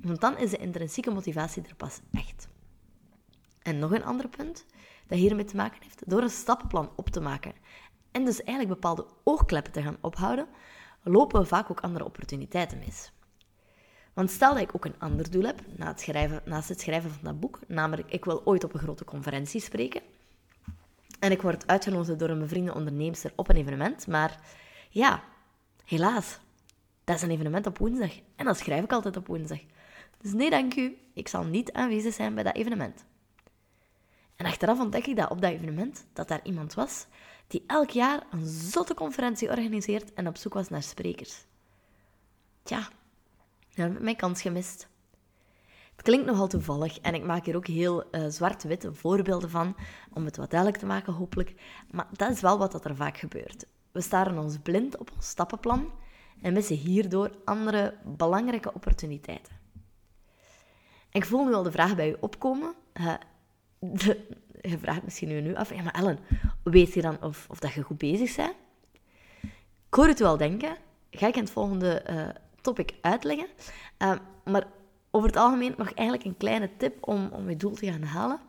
Want 0.01 0.21
dan 0.21 0.37
is 0.37 0.49
de 0.49 0.57
intrinsieke 0.57 1.11
motivatie 1.11 1.63
er 1.63 1.75
pas 1.75 1.99
echt. 2.11 2.47
En 3.61 3.79
nog 3.79 3.91
een 3.91 4.03
ander 4.03 4.27
punt 4.27 4.65
dat 5.07 5.17
hiermee 5.17 5.45
te 5.45 5.55
maken 5.55 5.81
heeft, 5.83 6.09
door 6.09 6.21
een 6.21 6.29
stappenplan 6.29 6.89
op 6.95 7.09
te 7.09 7.19
maken 7.19 7.53
en 8.11 8.25
dus 8.25 8.43
eigenlijk 8.43 8.81
bepaalde 8.81 9.05
oogkleppen 9.23 9.71
te 9.71 9.81
gaan 9.81 9.97
ophouden, 10.01 10.47
lopen 11.03 11.41
we 11.41 11.47
vaak 11.47 11.71
ook 11.71 11.79
andere 11.79 12.05
opportuniteiten 12.05 12.79
mis. 12.79 13.11
Want 14.13 14.31
stel 14.31 14.53
dat 14.53 14.63
ik 14.63 14.75
ook 14.75 14.85
een 14.85 14.99
ander 14.99 15.31
doel 15.31 15.43
heb 15.43 15.61
het 15.77 15.99
schrijven, 15.99 16.41
naast 16.45 16.69
het 16.69 16.81
schrijven 16.81 17.11
van 17.11 17.23
dat 17.23 17.39
boek, 17.39 17.59
namelijk 17.67 18.11
ik 18.11 18.25
wil 18.25 18.45
ooit 18.45 18.63
op 18.63 18.73
een 18.73 18.79
grote 18.79 19.05
conferentie 19.05 19.61
spreken, 19.61 20.01
en 21.19 21.31
ik 21.31 21.41
word 21.41 21.67
uitgenodigd 21.67 22.19
door 22.19 22.29
een 22.29 22.39
bevriende 22.39 22.73
onderneemster 22.73 23.33
op 23.35 23.49
een 23.49 23.55
evenement, 23.55 24.07
maar 24.07 24.39
ja, 24.89 25.23
helaas, 25.85 26.39
dat 27.03 27.15
is 27.15 27.21
een 27.21 27.31
evenement 27.31 27.67
op 27.67 27.77
woensdag. 27.77 28.11
En 28.35 28.45
dan 28.45 28.55
schrijf 28.55 28.83
ik 28.83 28.91
altijd 28.91 29.17
op 29.17 29.27
woensdag. 29.27 29.59
Dus 30.17 30.33
nee, 30.33 30.49
dank 30.49 30.75
u. 30.75 30.97
Ik 31.13 31.27
zal 31.27 31.43
niet 31.43 31.71
aanwezig 31.71 32.13
zijn 32.13 32.33
bij 32.33 32.43
dat 32.43 32.55
evenement. 32.55 33.05
En 34.35 34.45
achteraf 34.45 34.79
ontdek 34.79 35.07
ik 35.07 35.15
dat 35.15 35.29
op 35.29 35.41
dat 35.41 35.51
evenement 35.51 36.05
dat 36.13 36.27
daar 36.27 36.39
iemand 36.43 36.73
was 36.73 37.07
die 37.51 37.63
elk 37.67 37.89
jaar 37.89 38.23
een 38.31 38.45
zotte 38.45 38.93
conferentie 38.93 39.49
organiseert 39.49 40.13
en 40.13 40.27
op 40.27 40.37
zoek 40.37 40.53
was 40.53 40.69
naar 40.69 40.83
sprekers. 40.83 41.45
Tja, 42.63 42.87
dan 43.73 43.85
heb 43.85 43.95
ik 43.95 44.01
mijn 44.01 44.15
kans 44.15 44.41
gemist. 44.41 44.87
Het 45.91 46.01
klinkt 46.01 46.25
nogal 46.25 46.47
toevallig 46.47 46.99
en 46.99 47.13
ik 47.13 47.23
maak 47.23 47.45
hier 47.45 47.55
ook 47.55 47.67
heel 47.67 48.03
uh, 48.11 48.25
zwart-witte 48.27 48.93
voorbeelden 48.93 49.49
van, 49.49 49.75
om 50.13 50.25
het 50.25 50.37
wat 50.37 50.49
duidelijk 50.49 50.79
te 50.79 50.87
maken 50.87 51.13
hopelijk. 51.13 51.53
Maar 51.91 52.07
dat 52.11 52.31
is 52.31 52.41
wel 52.41 52.57
wat 52.57 52.71
dat 52.71 52.85
er 52.85 52.95
vaak 52.95 53.17
gebeurt. 53.17 53.65
We 53.91 54.01
staren 54.01 54.37
ons 54.37 54.57
blind 54.57 54.97
op 54.97 55.11
ons 55.15 55.27
stappenplan 55.27 55.91
en 56.41 56.53
missen 56.53 56.75
hierdoor 56.75 57.31
andere 57.45 57.93
belangrijke 58.03 58.73
opportuniteiten. 58.73 59.53
ik 61.11 61.25
voel 61.25 61.45
nu 61.45 61.53
al 61.53 61.63
de 61.63 61.71
vraag 61.71 61.95
bij 61.95 62.09
u 62.09 62.15
opkomen. 62.19 62.73
Uh, 62.93 63.13
je 64.61 64.77
vraagt 64.77 65.03
misschien 65.03 65.27
nu, 65.27 65.41
nu 65.41 65.55
af, 65.55 65.73
ja 65.73 65.81
maar 65.81 65.93
Ellen, 65.93 66.19
weet 66.63 66.93
je 66.93 67.01
dan 67.01 67.23
of, 67.23 67.47
of 67.49 67.59
dat 67.59 67.73
je 67.73 67.81
goed 67.81 67.97
bezig 67.97 68.35
bent? 68.35 68.53
Ik 69.87 69.97
hoor 69.97 70.07
het 70.07 70.19
wel 70.19 70.37
denken. 70.37 70.77
Ga 71.11 71.27
ik 71.27 71.35
in 71.35 71.41
het 71.41 71.51
volgende 71.51 72.03
uh, 72.09 72.29
topic 72.61 72.93
uitleggen. 73.01 73.47
Uh, 73.99 74.15
maar 74.45 74.67
over 75.11 75.27
het 75.27 75.37
algemeen 75.37 75.73
nog 75.77 75.93
eigenlijk 75.93 76.27
een 76.27 76.37
kleine 76.37 76.69
tip 76.77 77.07
om, 77.07 77.29
om 77.31 77.49
je 77.49 77.57
doel 77.57 77.73
te 77.73 77.91
gaan 77.91 78.03
halen. 78.03 78.39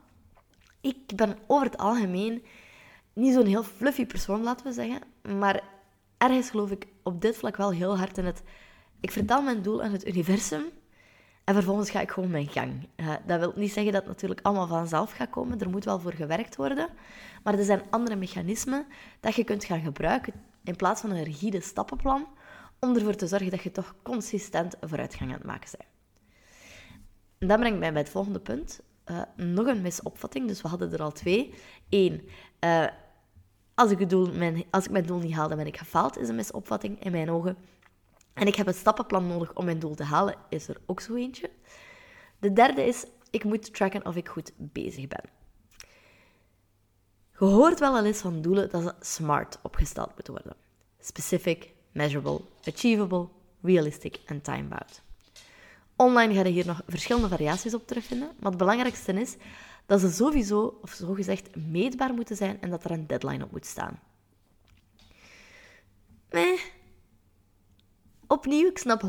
Ik 0.81 1.17
ben 1.17 1.39
over 1.47 1.67
het 1.67 1.79
algemeen 1.79 2.45
niet 3.13 3.35
zo'n 3.35 3.47
heel 3.47 3.63
fluffy 3.63 4.07
persoon, 4.07 4.43
laten 4.43 4.67
we 4.67 4.73
zeggen. 4.73 5.01
Maar 5.39 5.63
ergens 6.23 6.51
geloof 6.51 6.71
ik 6.71 6.87
op 7.03 7.21
dit 7.21 7.37
vlak 7.37 7.57
wel 7.57 7.73
heel 7.73 7.99
hard 7.99 8.19
in 8.19 8.25
het... 8.25 8.43
Ik 9.01 9.11
vertel 9.11 9.43
mijn 9.43 9.63
doel 9.63 9.83
aan 9.83 9.93
het 9.93 10.07
universum 10.07 10.65
En 11.45 11.55
vervolgens 11.55 11.91
ga 11.91 12.01
ik 12.01 12.11
gewoon 12.11 12.31
mijn 12.31 12.49
gang. 12.49 12.89
Uh, 12.97 13.15
dat 13.27 13.39
wil 13.39 13.53
niet 13.57 13.73
zeggen 13.73 13.93
dat 13.93 14.01
het 14.01 14.11
natuurlijk 14.11 14.41
allemaal 14.43 14.67
vanzelf 14.67 15.13
gaat 15.13 15.31
komen. 15.31 15.61
Er 15.61 15.71
moet 15.71 15.85
wel 15.85 16.01
voor 16.01 16.13
gewerkt 16.13 16.57
worden. 16.57 16.89
Maar 17.43 17.59
er 17.59 17.65
zijn 17.65 17.83
andere 17.91 18.17
mechanismen 18.17 18.87
dat 19.21 19.35
je 19.35 19.45
kunt 19.45 19.65
gaan 19.65 19.81
gebruiken 19.81 20.33
in 20.65 20.77
plaats 20.77 21.01
van 21.01 21.11
een 21.11 21.25
rigide 21.25 21.61
stappenplan, 21.61 22.27
om 22.81 22.95
ervoor 22.95 23.15
te 23.15 23.27
zorgen 23.27 23.51
dat 23.51 23.63
je 23.63 23.71
toch 23.71 23.95
consistent 24.03 24.77
vooruitgang 24.81 25.31
aan 25.31 25.37
het 25.37 25.47
maken 25.47 25.71
bent. 25.79 25.91
En 27.39 27.49
dat 27.49 27.59
brengt 27.59 27.79
mij 27.79 27.93
bij 27.93 28.03
het 28.03 28.11
volgende 28.11 28.41
punt. 28.41 28.81
Uh, 29.07 29.23
nog 29.37 29.67
een 29.67 29.83
misopvatting, 29.83 30.49
dus 30.49 30.63
we 30.63 30.69
hadden 30.69 30.93
er 30.93 31.03
al 31.03 31.13
twee. 31.13 31.55
Eén, 31.89 32.29
uh, 32.65 32.87
als, 33.75 33.91
ik 33.91 34.11
doel, 34.11 34.33
mijn, 34.33 34.65
als 34.71 34.85
ik 34.85 34.91
mijn 34.91 35.07
doel 35.07 35.19
niet 35.19 35.35
haal, 35.35 35.49
dan 35.49 35.57
ben 35.57 35.67
ik 35.67 35.77
gefaald, 35.77 36.19
is 36.19 36.29
een 36.29 36.35
misopvatting 36.35 37.05
in 37.05 37.13
mijn 37.13 37.31
ogen. 37.31 37.57
En 38.33 38.47
ik 38.47 38.55
heb 38.55 38.67
een 38.67 38.75
stappenplan 38.75 39.27
nodig 39.27 39.55
om 39.55 39.65
mijn 39.65 39.79
doel 39.79 39.95
te 39.95 40.05
halen, 40.05 40.35
is 40.49 40.69
er 40.69 40.81
ook 40.87 41.01
zo 41.01 41.15
eentje. 41.15 41.51
De 42.39 42.53
derde 42.53 42.87
is, 42.87 43.05
ik 43.31 43.45
moet 43.45 43.75
tracken 43.75 44.07
of 44.07 44.17
ik 44.17 44.29
goed 44.29 44.53
bezig 44.57 45.09
ben. 45.09 45.25
Je 47.39 47.45
hoort 47.49 47.81
wel 47.81 47.97
al 47.97 48.05
eens 48.05 48.21
van 48.21 48.43
doelen 48.43 48.71
dat 48.71 48.83
ze 48.83 48.95
smart 49.01 49.59
opgesteld 49.63 50.15
moeten 50.15 50.33
worden. 50.33 50.57
Specific, 51.01 51.73
measurable, 51.93 52.41
achievable, 52.65 53.29
realistic 53.63 54.21
en 54.27 54.41
time-bound. 54.41 55.03
Online 55.97 56.35
ga 56.35 56.43
je 56.43 56.53
hier 56.53 56.67
nog 56.67 56.83
verschillende 56.87 57.29
variaties 57.29 57.75
op 57.75 57.87
terugvinden, 57.87 58.31
maar 58.39 58.51
het 58.51 58.59
belangrijkste 58.61 59.13
is 59.13 59.37
dat 59.87 60.01
ze 60.01 60.11
sowieso, 60.11 60.79
of 60.83 60.93
zogezegd, 60.93 61.57
meetbaar 61.57 62.15
moeten 62.15 62.37
zijn 62.37 62.61
en 62.61 62.71
dat 62.71 62.85
er 62.85 62.91
een 62.91 63.07
deadline 63.07 63.45
op 63.45 63.51
moet 63.51 63.67
staan. 63.67 64.01
Nee. 66.31 66.61
Opnieuw, 68.27 68.69
ik 68.69 68.79
snap 68.79 69.03
100% 69.03 69.07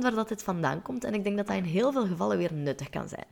waar 0.00 0.14
dat 0.14 0.28
dit 0.28 0.42
vandaan 0.42 0.82
komt 0.82 1.04
en 1.04 1.14
ik 1.14 1.24
denk 1.24 1.36
dat 1.36 1.46
dat 1.46 1.56
in 1.56 1.64
heel 1.64 1.92
veel 1.92 2.06
gevallen 2.06 2.38
weer 2.38 2.52
nuttig 2.52 2.90
kan 2.90 3.08
zijn. 3.08 3.26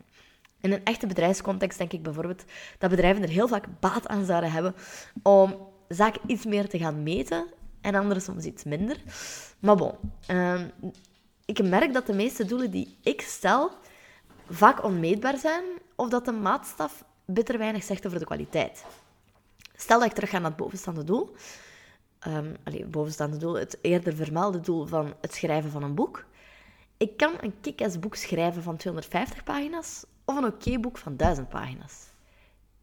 In 0.60 0.72
een 0.72 0.84
echte 0.84 1.06
bedrijfscontext 1.06 1.78
denk 1.78 1.92
ik 1.92 2.02
bijvoorbeeld 2.02 2.44
dat 2.78 2.90
bedrijven 2.90 3.22
er 3.22 3.28
heel 3.28 3.48
vaak 3.48 3.66
baat 3.80 4.08
aan 4.08 4.24
zouden 4.24 4.52
hebben 4.52 4.74
om 5.22 5.68
zaken 5.88 6.20
iets 6.26 6.44
meer 6.44 6.68
te 6.68 6.78
gaan 6.78 7.02
meten 7.02 7.46
en 7.80 7.94
andere 7.94 8.20
soms 8.20 8.44
iets 8.44 8.64
minder. 8.64 8.96
Maar 9.58 9.76
bon, 9.76 9.92
ehm, 10.26 10.68
ik 11.44 11.62
merk 11.62 11.92
dat 11.92 12.06
de 12.06 12.12
meeste 12.12 12.44
doelen 12.44 12.70
die 12.70 12.98
ik 13.02 13.20
stel 13.20 13.70
vaak 14.50 14.84
onmeetbaar 14.84 15.38
zijn 15.38 15.64
of 15.94 16.08
dat 16.08 16.24
de 16.24 16.32
maatstaf 16.32 17.04
bitter 17.24 17.58
weinig 17.58 17.82
zegt 17.82 18.06
over 18.06 18.18
de 18.18 18.24
kwaliteit. 18.24 18.84
Stel 19.74 19.98
dat 19.98 20.08
ik 20.08 20.14
terug 20.14 20.30
ga 20.30 20.38
naar 20.38 20.50
het 20.50 20.56
bovenstaande 20.56 21.04
doel. 21.04 21.34
Um, 22.26 22.56
het 22.62 22.90
bovenstaande 22.90 23.36
doel, 23.36 23.54
het 23.54 23.78
eerder 23.80 24.14
vermelde 24.14 24.60
doel 24.60 24.86
van 24.86 25.14
het 25.20 25.34
schrijven 25.34 25.70
van 25.70 25.82
een 25.82 25.94
boek. 25.94 26.24
Ik 26.96 27.16
kan 27.16 27.32
een 27.40 27.60
kick 27.60 28.00
boek 28.00 28.14
schrijven 28.14 28.62
van 28.62 28.76
250 28.76 29.44
pagina's 29.44 30.04
of 30.24 30.36
een 30.36 30.44
oké 30.44 30.78
boek 30.78 30.98
van 30.98 31.16
1000 31.16 31.48
pagina's. 31.48 32.06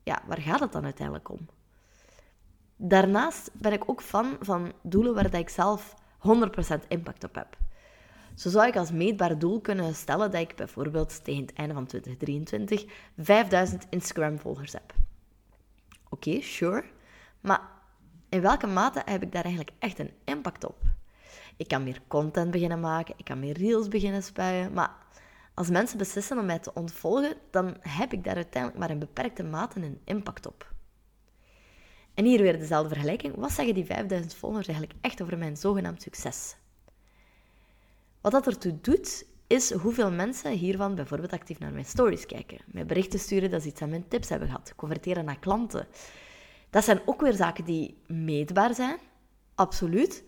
Ja, 0.03 0.21
waar 0.27 0.41
gaat 0.41 0.59
het 0.59 0.71
dan 0.71 0.83
uiteindelijk 0.83 1.29
om? 1.29 1.47
Daarnaast 2.75 3.49
ben 3.53 3.73
ik 3.73 3.89
ook 3.89 4.01
fan 4.01 4.37
van 4.39 4.71
doelen 4.81 5.13
waar 5.13 5.33
ik 5.33 5.49
zelf 5.49 5.95
100% 6.27 6.87
impact 6.87 7.23
op 7.23 7.35
heb. 7.35 7.57
Zo 8.35 8.49
zou 8.49 8.67
ik 8.67 8.75
als 8.75 8.91
meetbaar 8.91 9.39
doel 9.39 9.61
kunnen 9.61 9.95
stellen 9.95 10.31
dat 10.31 10.41
ik 10.41 10.55
bijvoorbeeld 10.55 11.23
tegen 11.23 11.41
het 11.41 11.53
einde 11.53 11.73
van 11.73 11.85
2023 11.85 12.85
5000 13.17 13.85
Instagram-volgers 13.89 14.73
heb. 14.73 14.93
Oké, 16.09 16.41
sure. 16.41 16.83
Maar 17.41 17.61
in 18.29 18.41
welke 18.41 18.67
mate 18.67 19.01
heb 19.05 19.23
ik 19.23 19.31
daar 19.31 19.43
eigenlijk 19.43 19.75
echt 19.79 19.99
een 19.99 20.11
impact 20.23 20.65
op? 20.65 20.77
Ik 21.57 21.67
kan 21.67 21.83
meer 21.83 22.01
content 22.07 22.51
beginnen 22.51 22.79
maken, 22.79 23.13
ik 23.17 23.25
kan 23.25 23.39
meer 23.39 23.57
reels 23.57 23.87
beginnen 23.87 24.23
spuien, 24.23 24.73
maar 24.73 24.95
als 25.53 25.69
mensen 25.69 25.97
beslissen 25.97 26.39
om 26.39 26.45
mij 26.45 26.59
te 26.59 26.73
ontvolgen, 26.73 27.35
dan 27.51 27.77
heb 27.79 28.13
ik 28.13 28.23
daar 28.23 28.35
uiteindelijk 28.35 28.81
maar 28.81 28.91
in 28.91 28.99
beperkte 28.99 29.43
mate 29.43 29.81
een 29.81 30.01
impact 30.05 30.45
op. 30.45 30.73
En 32.13 32.25
hier 32.25 32.41
weer 32.41 32.59
dezelfde 32.59 32.89
vergelijking. 32.89 33.35
Wat 33.35 33.51
zeggen 33.51 33.73
die 33.73 33.85
5000 33.85 34.33
volgers 34.33 34.67
eigenlijk 34.67 34.99
echt 35.01 35.21
over 35.21 35.37
mijn 35.37 35.57
zogenaamd 35.57 36.01
succes? 36.01 36.55
Wat 38.21 38.31
dat 38.31 38.47
ertoe 38.47 38.77
doet, 38.81 39.25
is 39.47 39.73
hoeveel 39.73 40.11
mensen 40.11 40.51
hiervan 40.51 40.95
bijvoorbeeld 40.95 41.31
actief 41.31 41.59
naar 41.59 41.71
mijn 41.71 41.85
stories 41.85 42.25
kijken. 42.25 42.57
Mij 42.65 42.85
berichten 42.85 43.19
sturen 43.19 43.49
dat 43.49 43.61
ze 43.61 43.67
iets 43.67 43.81
aan 43.81 43.89
mijn 43.89 44.07
tips 44.07 44.29
hebben 44.29 44.47
gehad. 44.47 44.73
Converteren 44.75 45.25
naar 45.25 45.39
klanten. 45.39 45.87
Dat 46.69 46.83
zijn 46.83 47.01
ook 47.05 47.21
weer 47.21 47.33
zaken 47.33 47.65
die 47.65 47.97
meetbaar 48.07 48.75
zijn. 48.75 48.97
Absoluut. 49.55 50.23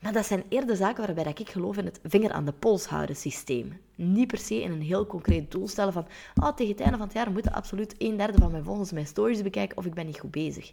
Maar 0.00 0.12
dat 0.12 0.26
zijn 0.26 0.44
eerder 0.48 0.76
zaken 0.76 1.04
waarbij 1.06 1.32
ik 1.36 1.48
geloof 1.48 1.76
in 1.76 1.84
het 1.84 2.00
vinger 2.02 2.32
aan 2.32 2.44
de 2.44 2.52
pols 2.52 2.86
houden 2.86 3.16
systeem. 3.16 3.80
Niet 3.94 4.26
per 4.26 4.38
se 4.38 4.62
in 4.62 4.72
een 4.72 4.82
heel 4.82 5.06
concreet 5.06 5.50
doel 5.50 5.68
stellen 5.68 5.92
van 5.92 6.06
oh, 6.34 6.48
tegen 6.48 6.72
het 6.72 6.80
einde 6.80 6.96
van 6.96 7.06
het 7.06 7.16
jaar 7.16 7.30
moeten 7.30 7.52
absoluut 7.52 7.94
een 7.98 8.16
derde 8.16 8.38
van 8.38 8.50
mijn 8.50 8.64
volgers 8.64 8.92
mijn 8.92 9.06
stories 9.06 9.42
bekijken 9.42 9.76
of 9.76 9.84
ik 9.84 9.94
ben 9.94 10.06
niet 10.06 10.20
goed 10.20 10.30
bezig. 10.30 10.72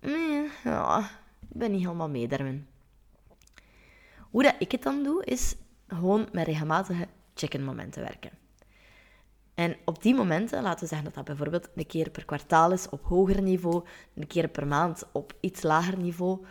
Nee, 0.00 0.48
ja, 0.64 0.98
ik 1.40 1.58
ben 1.58 1.70
niet 1.70 1.82
helemaal 1.82 2.08
mee. 2.08 2.28
Hoe 4.32 4.42
dat 4.42 4.54
ik 4.58 4.72
het 4.72 4.82
dan 4.82 5.02
doe, 5.02 5.24
is 5.24 5.56
gewoon 5.86 6.28
met 6.32 6.46
regelmatige 6.46 7.08
check-in 7.34 7.64
momenten 7.64 8.02
werken. 8.02 8.30
En 9.54 9.76
op 9.84 10.02
die 10.02 10.14
momenten, 10.14 10.62
laten 10.62 10.80
we 10.80 10.86
zeggen 10.86 11.04
dat 11.04 11.14
dat 11.14 11.24
bijvoorbeeld 11.24 11.68
een 11.74 11.86
keer 11.86 12.10
per 12.10 12.24
kwartaal 12.24 12.72
is 12.72 12.88
op 12.88 13.04
hoger 13.04 13.42
niveau, 13.42 13.84
een 14.14 14.26
keer 14.26 14.48
per 14.48 14.66
maand 14.66 15.04
op 15.12 15.34
iets 15.40 15.62
lager 15.62 15.96
niveau. 15.98 16.44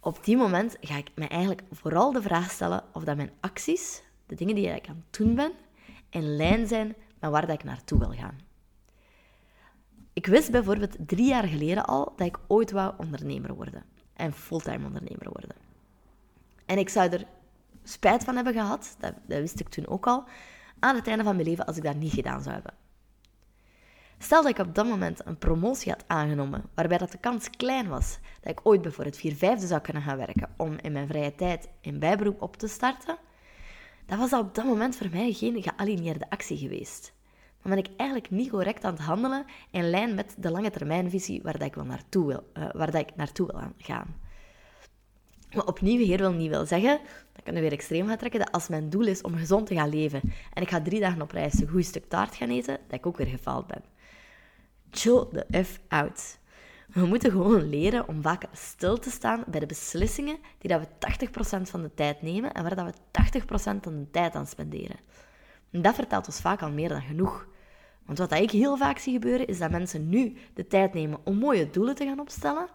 Op 0.00 0.24
die 0.24 0.36
moment 0.36 0.76
ga 0.80 0.96
ik 0.96 1.10
me 1.14 1.28
eigenlijk 1.28 1.62
vooral 1.70 2.12
de 2.12 2.22
vraag 2.22 2.50
stellen 2.50 2.84
of 2.92 3.04
dat 3.04 3.16
mijn 3.16 3.32
acties, 3.40 4.02
de 4.26 4.34
dingen 4.34 4.54
die 4.54 4.66
ik 4.66 4.88
aan 4.88 5.04
het 5.06 5.18
doen 5.18 5.34
ben, 5.34 5.52
in 6.10 6.36
lijn 6.36 6.66
zijn 6.66 6.94
met 7.20 7.30
waar 7.30 7.46
dat 7.46 7.58
ik 7.58 7.64
naartoe 7.64 7.98
wil 7.98 8.12
gaan. 8.12 8.38
Ik 10.12 10.26
wist 10.26 10.50
bijvoorbeeld 10.50 10.96
drie 10.98 11.28
jaar 11.28 11.46
geleden 11.46 11.84
al 11.84 12.12
dat 12.16 12.26
ik 12.26 12.38
ooit 12.46 12.70
wou 12.70 12.94
ondernemer 12.96 13.54
worden. 13.54 13.84
En 14.14 14.32
fulltime 14.32 14.86
ondernemer 14.86 15.30
worden. 15.32 15.69
En 16.70 16.78
ik 16.78 16.88
zou 16.88 17.10
er 17.10 17.24
spijt 17.82 18.24
van 18.24 18.34
hebben 18.34 18.52
gehad, 18.52 18.96
dat, 18.98 19.14
dat 19.26 19.38
wist 19.38 19.60
ik 19.60 19.68
toen 19.68 19.86
ook 19.86 20.06
al, 20.06 20.24
aan 20.78 20.96
het 20.96 21.06
einde 21.06 21.24
van 21.24 21.36
mijn 21.36 21.48
leven 21.48 21.66
als 21.66 21.76
ik 21.76 21.82
dat 21.82 21.96
niet 21.96 22.12
gedaan 22.12 22.42
zou 22.42 22.54
hebben. 22.54 22.74
Stel 24.18 24.42
dat 24.42 24.50
ik 24.50 24.66
op 24.66 24.74
dat 24.74 24.86
moment 24.86 25.26
een 25.26 25.38
promotie 25.38 25.92
had 25.92 26.04
aangenomen, 26.06 26.64
waarbij 26.74 26.98
dat 26.98 27.10
de 27.10 27.18
kans 27.18 27.50
klein 27.50 27.88
was 27.88 28.18
dat 28.40 28.52
ik 28.52 28.60
ooit 28.62 28.82
bijvoorbeeld 28.82 29.16
vier 29.16 29.34
vijfde 29.34 29.66
zou 29.66 29.80
kunnen 29.80 30.02
gaan 30.02 30.16
werken 30.16 30.48
om 30.56 30.76
in 30.80 30.92
mijn 30.92 31.06
vrije 31.06 31.34
tijd 31.34 31.68
een 31.80 31.98
bijberoep 31.98 32.42
op 32.42 32.56
te 32.56 32.68
starten, 32.68 33.18
dan 34.06 34.18
was 34.18 34.30
dat 34.30 34.40
op 34.40 34.54
dat 34.54 34.64
moment 34.64 34.96
voor 34.96 35.10
mij 35.10 35.32
geen 35.32 35.62
gealigneerde 35.62 36.30
actie 36.30 36.56
geweest. 36.56 37.12
Dan 37.62 37.70
ben 37.74 37.84
ik 37.84 37.90
eigenlijk 37.96 38.30
niet 38.30 38.50
correct 38.50 38.84
aan 38.84 38.92
het 38.92 39.02
handelen 39.02 39.44
in 39.70 39.90
lijn 39.90 40.14
met 40.14 40.34
de 40.38 40.50
lange 40.50 40.70
termijnvisie 40.70 41.42
waar 41.42 41.58
dat 41.58 41.68
ik, 41.68 41.74
wel 41.74 41.84
naartoe 41.84 42.26
wil, 42.26 42.50
uh, 42.54 42.70
waar 42.72 42.90
dat 42.90 43.00
ik 43.00 43.16
naartoe 43.16 43.46
wil 43.46 43.60
gaan. 43.78 44.28
Maar 45.54 45.66
opnieuw, 45.66 45.98
hier 45.98 46.18
wil 46.18 46.32
niet 46.32 46.50
wel 46.50 46.66
zeggen, 46.66 47.00
dat 47.32 47.44
kan 47.44 47.54
weer 47.54 47.72
extreem 47.72 48.06
gaan 48.06 48.16
trekken, 48.16 48.40
dat 48.40 48.52
als 48.52 48.68
mijn 48.68 48.90
doel 48.90 49.06
is 49.06 49.22
om 49.22 49.36
gezond 49.36 49.66
te 49.66 49.74
gaan 49.74 49.88
leven 49.88 50.20
en 50.52 50.62
ik 50.62 50.68
ga 50.68 50.82
drie 50.82 51.00
dagen 51.00 51.22
op 51.22 51.30
reis 51.30 51.60
een 51.60 51.68
goed 51.68 51.84
stuk 51.84 52.08
taart 52.08 52.34
gaan 52.34 52.50
eten, 52.50 52.78
dat 52.88 52.98
ik 52.98 53.06
ook 53.06 53.16
weer 53.16 53.26
gefaald 53.26 53.66
ben. 53.66 53.82
Chill 54.90 55.26
the 55.32 55.64
F 55.64 55.80
out. 55.88 56.38
We 56.92 57.06
moeten 57.06 57.30
gewoon 57.30 57.68
leren 57.68 58.08
om 58.08 58.22
vaker 58.22 58.48
stil 58.52 58.98
te 58.98 59.10
staan 59.10 59.44
bij 59.46 59.60
de 59.60 59.66
beslissingen 59.66 60.38
die 60.58 60.70
dat 60.70 60.80
we 60.80 61.26
80% 61.58 61.62
van 61.62 61.82
de 61.82 61.94
tijd 61.94 62.22
nemen 62.22 62.52
en 62.52 62.62
waar 62.62 62.76
dat 62.76 62.86
we 62.86 63.40
80% 63.40 63.80
van 63.80 63.98
de 63.98 64.10
tijd 64.10 64.34
aan 64.34 64.46
spenderen. 64.46 64.96
En 65.70 65.82
dat 65.82 65.94
vertelt 65.94 66.26
ons 66.26 66.40
vaak 66.40 66.62
al 66.62 66.70
meer 66.70 66.88
dan 66.88 67.02
genoeg. 67.02 67.46
Want 68.06 68.18
wat 68.18 68.32
ik 68.32 68.50
heel 68.50 68.76
vaak 68.76 68.98
zie 68.98 69.12
gebeuren, 69.12 69.46
is 69.46 69.58
dat 69.58 69.70
mensen 69.70 70.08
nu 70.08 70.36
de 70.54 70.66
tijd 70.66 70.94
nemen 70.94 71.18
om 71.24 71.36
mooie 71.36 71.70
doelen 71.70 71.94
te 71.94 72.04
gaan 72.04 72.20
opstellen, 72.20 72.68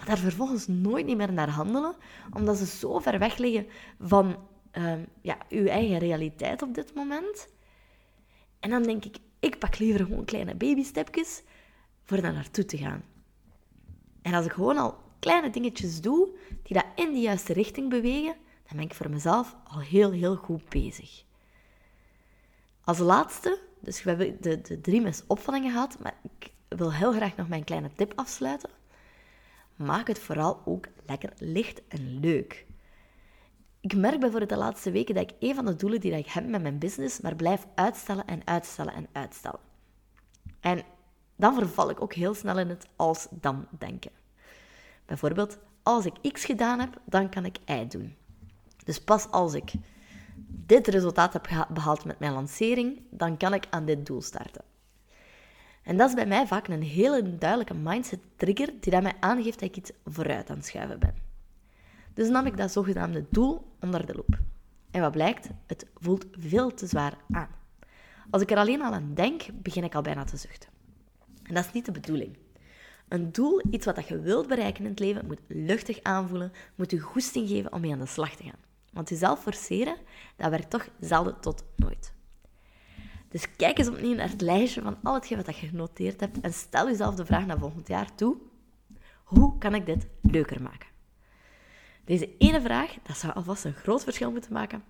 maar 0.00 0.08
daar 0.08 0.18
vervolgens 0.18 0.66
nooit 0.66 1.06
niet 1.06 1.16
meer 1.16 1.32
naar 1.32 1.48
handelen, 1.48 1.94
omdat 2.32 2.56
ze 2.56 2.66
zo 2.66 2.98
ver 2.98 3.18
weg 3.18 3.36
liggen 3.36 3.66
van 3.98 4.36
uh, 4.72 4.92
ja, 5.20 5.38
uw 5.48 5.66
eigen 5.66 5.98
realiteit 5.98 6.62
op 6.62 6.74
dit 6.74 6.94
moment. 6.94 7.48
En 8.60 8.70
dan 8.70 8.82
denk 8.82 9.04
ik, 9.04 9.16
ik 9.40 9.58
pak 9.58 9.78
liever 9.78 10.04
gewoon 10.04 10.24
kleine 10.24 10.54
babystepjes 10.54 11.42
voor 12.04 12.20
daar 12.20 12.32
naartoe 12.32 12.64
te 12.64 12.76
gaan. 12.76 13.02
En 14.22 14.34
als 14.34 14.44
ik 14.44 14.52
gewoon 14.52 14.76
al 14.76 14.98
kleine 15.18 15.50
dingetjes 15.50 16.00
doe, 16.00 16.28
die 16.62 16.76
dat 16.76 16.86
in 16.94 17.12
de 17.12 17.20
juiste 17.20 17.52
richting 17.52 17.88
bewegen, 17.88 18.34
dan 18.66 18.76
ben 18.76 18.84
ik 18.84 18.94
voor 18.94 19.10
mezelf 19.10 19.56
al 19.64 19.80
heel, 19.80 20.10
heel 20.10 20.36
goed 20.36 20.68
bezig. 20.68 21.24
Als 22.84 22.98
laatste, 22.98 23.60
dus 23.80 24.02
we 24.02 24.10
hebben 24.10 24.36
de, 24.40 24.60
de 24.60 24.80
drie 24.80 25.06
opvallingen 25.26 25.72
gehad, 25.72 25.98
maar 25.98 26.20
ik 26.38 26.52
wil 26.68 26.92
heel 26.92 27.12
graag 27.12 27.36
nog 27.36 27.48
mijn 27.48 27.64
kleine 27.64 27.90
tip 27.96 28.12
afsluiten 28.16 28.70
maak 29.80 30.06
het 30.06 30.18
vooral 30.18 30.62
ook 30.64 30.86
lekker 31.06 31.32
licht 31.36 31.82
en 31.88 32.20
leuk. 32.20 32.66
Ik 33.80 33.96
merk 33.96 34.20
bijvoorbeeld 34.20 34.50
de 34.50 34.56
laatste 34.56 34.90
weken 34.90 35.14
dat 35.14 35.30
ik 35.30 35.36
een 35.40 35.54
van 35.54 35.64
de 35.64 35.76
doelen 35.76 36.00
die 36.00 36.12
ik 36.12 36.26
heb 36.26 36.48
met 36.48 36.62
mijn 36.62 36.78
business, 36.78 37.20
maar 37.20 37.34
blijf 37.34 37.66
uitstellen 37.74 38.26
en 38.26 38.42
uitstellen 38.44 38.94
en 38.94 39.06
uitstellen. 39.12 39.60
En 40.60 40.82
dan 41.36 41.54
verval 41.54 41.90
ik 41.90 42.02
ook 42.02 42.14
heel 42.14 42.34
snel 42.34 42.58
in 42.58 42.68
het 42.68 42.86
als-dan 42.96 43.66
denken. 43.78 44.10
Bijvoorbeeld, 45.06 45.58
als 45.82 46.06
ik 46.06 46.32
X 46.32 46.44
gedaan 46.44 46.80
heb, 46.80 47.00
dan 47.04 47.28
kan 47.28 47.44
ik 47.44 47.58
Y 47.66 47.86
doen. 47.86 48.16
Dus 48.84 49.00
pas 49.00 49.30
als 49.30 49.54
ik 49.54 49.72
dit 50.46 50.86
resultaat 50.86 51.32
heb 51.32 51.66
behaald 51.72 52.04
met 52.04 52.18
mijn 52.18 52.32
lancering, 52.32 53.02
dan 53.10 53.36
kan 53.36 53.54
ik 53.54 53.66
aan 53.70 53.84
dit 53.84 54.06
doel 54.06 54.22
starten. 54.22 54.69
En 55.90 55.96
dat 55.96 56.08
is 56.08 56.14
bij 56.14 56.26
mij 56.26 56.46
vaak 56.46 56.68
een 56.68 56.82
hele 56.82 57.38
duidelijke 57.38 57.74
mindset 57.74 58.20
trigger 58.36 58.72
die 58.80 58.92
dat 58.92 59.02
mij 59.02 59.14
aangeeft 59.20 59.60
dat 59.60 59.68
ik 59.68 59.76
iets 59.76 59.92
vooruit 60.04 60.50
aan 60.50 60.56
het 60.56 60.66
schuiven 60.66 60.98
ben. 60.98 61.14
Dus 62.14 62.28
nam 62.28 62.46
ik 62.46 62.56
dat 62.56 62.72
zogenaamde 62.72 63.24
doel 63.30 63.72
onder 63.80 64.06
de 64.06 64.14
loep. 64.14 64.38
En 64.90 65.00
wat 65.00 65.12
blijkt? 65.12 65.48
Het 65.66 65.86
voelt 65.96 66.26
veel 66.30 66.74
te 66.74 66.86
zwaar 66.86 67.16
aan. 67.30 67.48
Als 68.30 68.42
ik 68.42 68.50
er 68.50 68.56
alleen 68.56 68.82
al 68.82 68.92
aan 68.92 69.10
denk, 69.14 69.42
begin 69.52 69.84
ik 69.84 69.94
al 69.94 70.02
bijna 70.02 70.24
te 70.24 70.36
zuchten. 70.36 70.70
En 71.42 71.54
dat 71.54 71.64
is 71.64 71.72
niet 71.72 71.84
de 71.84 71.92
bedoeling. 71.92 72.36
Een 73.08 73.32
doel, 73.32 73.62
iets 73.70 73.86
wat 73.86 74.08
je 74.08 74.20
wilt 74.20 74.48
bereiken 74.48 74.84
in 74.84 74.90
het 74.90 74.98
leven, 74.98 75.26
moet 75.26 75.40
luchtig 75.46 76.02
aanvoelen, 76.02 76.52
moet 76.74 76.90
je 76.90 76.98
goesting 76.98 77.48
geven 77.48 77.72
om 77.72 77.80
mee 77.80 77.92
aan 77.92 77.98
de 77.98 78.06
slag 78.06 78.34
te 78.34 78.42
gaan. 78.42 78.60
Want 78.92 79.08
jezelf 79.08 79.42
forceren, 79.42 79.96
dat 80.36 80.50
werkt 80.50 80.70
toch 80.70 80.88
zelden 81.00 81.40
tot 81.40 81.64
nooit. 81.76 82.12
Dus 83.30 83.56
kijk 83.56 83.78
eens 83.78 83.88
opnieuw 83.88 84.14
naar 84.14 84.28
het 84.28 84.40
lijstje 84.40 84.82
van 84.82 84.96
al 85.02 85.14
hetgeen 85.14 85.42
wat 85.44 85.56
je 85.56 85.66
genoteerd 85.66 86.20
hebt 86.20 86.40
en 86.40 86.52
stel 86.52 86.86
jezelf 86.86 87.14
de 87.14 87.24
vraag 87.24 87.46
naar 87.46 87.58
volgend 87.58 87.88
jaar 87.88 88.14
toe. 88.14 88.36
Hoe 89.24 89.58
kan 89.58 89.74
ik 89.74 89.86
dit 89.86 90.06
leuker 90.22 90.62
maken? 90.62 90.88
Deze 92.04 92.36
ene 92.38 92.60
vraag, 92.60 92.96
dat 93.02 93.16
zou 93.16 93.32
alvast 93.32 93.64
een 93.64 93.74
groot 93.74 94.04
verschil 94.04 94.30
moeten 94.30 94.52
maken. 94.52 94.84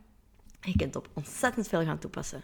je 0.61 0.77
kunt 0.77 0.97
op 0.97 1.09
ontzettend 1.15 1.69
veel 1.69 1.83
gaan 1.83 1.99
toepassen. 1.99 2.43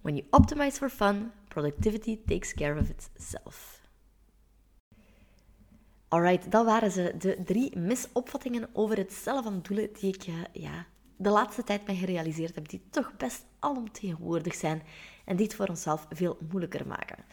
When 0.00 0.14
you 0.14 0.26
optimize 0.30 0.76
for 0.76 0.88
fun, 0.88 1.30
productivity 1.48 2.18
takes 2.26 2.54
care 2.54 2.80
of 2.80 2.88
itself. 2.88 3.80
Alright, 6.08 6.50
dat 6.50 6.64
waren 6.64 6.90
ze, 6.90 7.14
de 7.18 7.42
drie 7.44 7.78
misopvattingen 7.78 8.68
over 8.72 8.96
het 8.96 9.12
stellen 9.12 9.42
van 9.42 9.60
doelen 9.62 9.92
die 9.92 10.14
ik 10.14 10.22
ja, 10.52 10.86
de 11.18 11.30
laatste 11.30 11.64
tijd 11.64 11.86
mij 11.86 11.96
gerealiseerd 11.96 12.54
heb, 12.54 12.68
die 12.68 12.82
toch 12.90 13.16
best 13.16 13.44
alomtegenwoordig 13.58 14.54
zijn 14.54 14.82
en 15.24 15.36
die 15.36 15.46
het 15.46 15.54
voor 15.54 15.68
onszelf 15.68 16.06
veel 16.10 16.38
moeilijker 16.50 16.86
maken. 16.86 17.24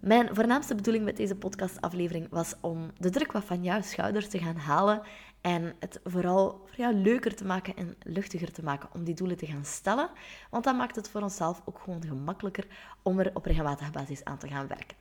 Mijn 0.00 0.34
voornaamste 0.34 0.74
bedoeling 0.74 1.04
met 1.04 1.16
deze 1.16 1.36
podcastaflevering 1.36 2.26
was 2.30 2.54
om 2.60 2.90
de 2.98 3.10
druk 3.10 3.32
wat 3.32 3.44
van 3.44 3.62
jouw 3.62 3.82
schouders 3.82 4.28
te 4.28 4.38
gaan 4.38 4.56
halen 4.56 5.02
en 5.40 5.74
het 5.78 6.00
vooral 6.04 6.62
voor 6.66 6.76
jou 6.76 6.94
leuker 6.94 7.34
te 7.34 7.44
maken 7.44 7.76
en 7.76 7.96
luchtiger 8.02 8.52
te 8.52 8.62
maken 8.62 8.88
om 8.92 9.04
die 9.04 9.14
doelen 9.14 9.36
te 9.36 9.46
gaan 9.46 9.64
stellen. 9.64 10.10
Want 10.50 10.64
dat 10.64 10.76
maakt 10.76 10.96
het 10.96 11.08
voor 11.08 11.22
onszelf 11.22 11.62
ook 11.64 11.78
gewoon 11.78 12.04
gemakkelijker 12.04 12.66
om 13.02 13.18
er 13.18 13.30
op 13.34 13.44
regelmatige 13.44 13.90
basis 13.90 14.24
aan 14.24 14.38
te 14.38 14.48
gaan 14.48 14.66
werken. 14.66 14.96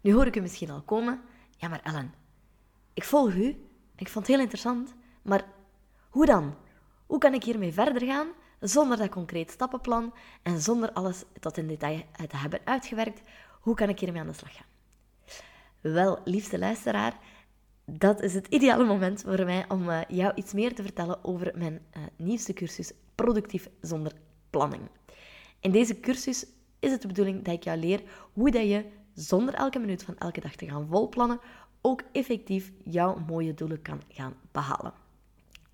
Nu 0.00 0.12
hoor 0.12 0.26
ik 0.26 0.36
u 0.36 0.40
misschien 0.40 0.70
al 0.70 0.82
komen. 0.82 1.20
Ja, 1.56 1.68
maar 1.68 1.80
Ellen, 1.82 2.14
ik 2.94 3.04
volg 3.04 3.34
u. 3.34 3.64
Ik 3.96 4.08
vond 4.08 4.26
het 4.26 4.34
heel 4.34 4.44
interessant. 4.44 4.94
Maar 5.22 5.44
hoe 6.10 6.26
dan? 6.26 6.54
Hoe 7.06 7.18
kan 7.18 7.34
ik 7.34 7.44
hiermee 7.44 7.72
verder 7.72 8.06
gaan 8.06 8.28
zonder 8.60 8.96
dat 8.96 9.08
concreet 9.08 9.50
stappenplan 9.50 10.14
en 10.42 10.60
zonder 10.60 10.92
alles 10.92 11.24
tot 11.40 11.56
in 11.56 11.66
detail 11.66 12.02
te 12.28 12.36
hebben 12.36 12.60
uitgewerkt? 12.64 13.22
Hoe 13.60 13.74
kan 13.74 13.88
ik 13.88 14.00
hiermee 14.00 14.20
aan 14.20 14.26
de 14.26 14.32
slag 14.32 14.56
gaan? 14.56 14.66
Wel, 15.80 16.18
liefste 16.24 16.58
luisteraar, 16.58 17.18
dat 17.84 18.22
is 18.22 18.34
het 18.34 18.46
ideale 18.46 18.84
moment 18.84 19.20
voor 19.20 19.44
mij 19.44 19.64
om 19.68 19.88
uh, 19.88 20.00
jou 20.08 20.32
iets 20.34 20.52
meer 20.52 20.74
te 20.74 20.82
vertellen 20.82 21.24
over 21.24 21.52
mijn 21.54 21.80
uh, 21.96 22.02
nieuwste 22.16 22.52
cursus 22.52 22.92
Productief 23.14 23.68
zonder 23.80 24.12
planning. 24.50 24.82
In 25.60 25.70
deze 25.70 26.00
cursus 26.00 26.46
is 26.78 26.90
het 26.90 27.02
de 27.02 27.06
bedoeling 27.06 27.44
dat 27.44 27.54
ik 27.54 27.64
jou 27.64 27.78
leer 27.78 28.02
hoe 28.32 28.50
dat 28.50 28.62
je 28.62 28.84
zonder 29.14 29.54
elke 29.54 29.78
minuut 29.78 30.02
van 30.02 30.18
elke 30.18 30.40
dag 30.40 30.54
te 30.54 30.66
gaan 30.66 30.86
volplannen 30.90 31.40
ook 31.80 32.02
effectief 32.12 32.72
jouw 32.84 33.18
mooie 33.26 33.54
doelen 33.54 33.82
kan 33.82 34.02
gaan 34.08 34.34
behalen. 34.52 34.92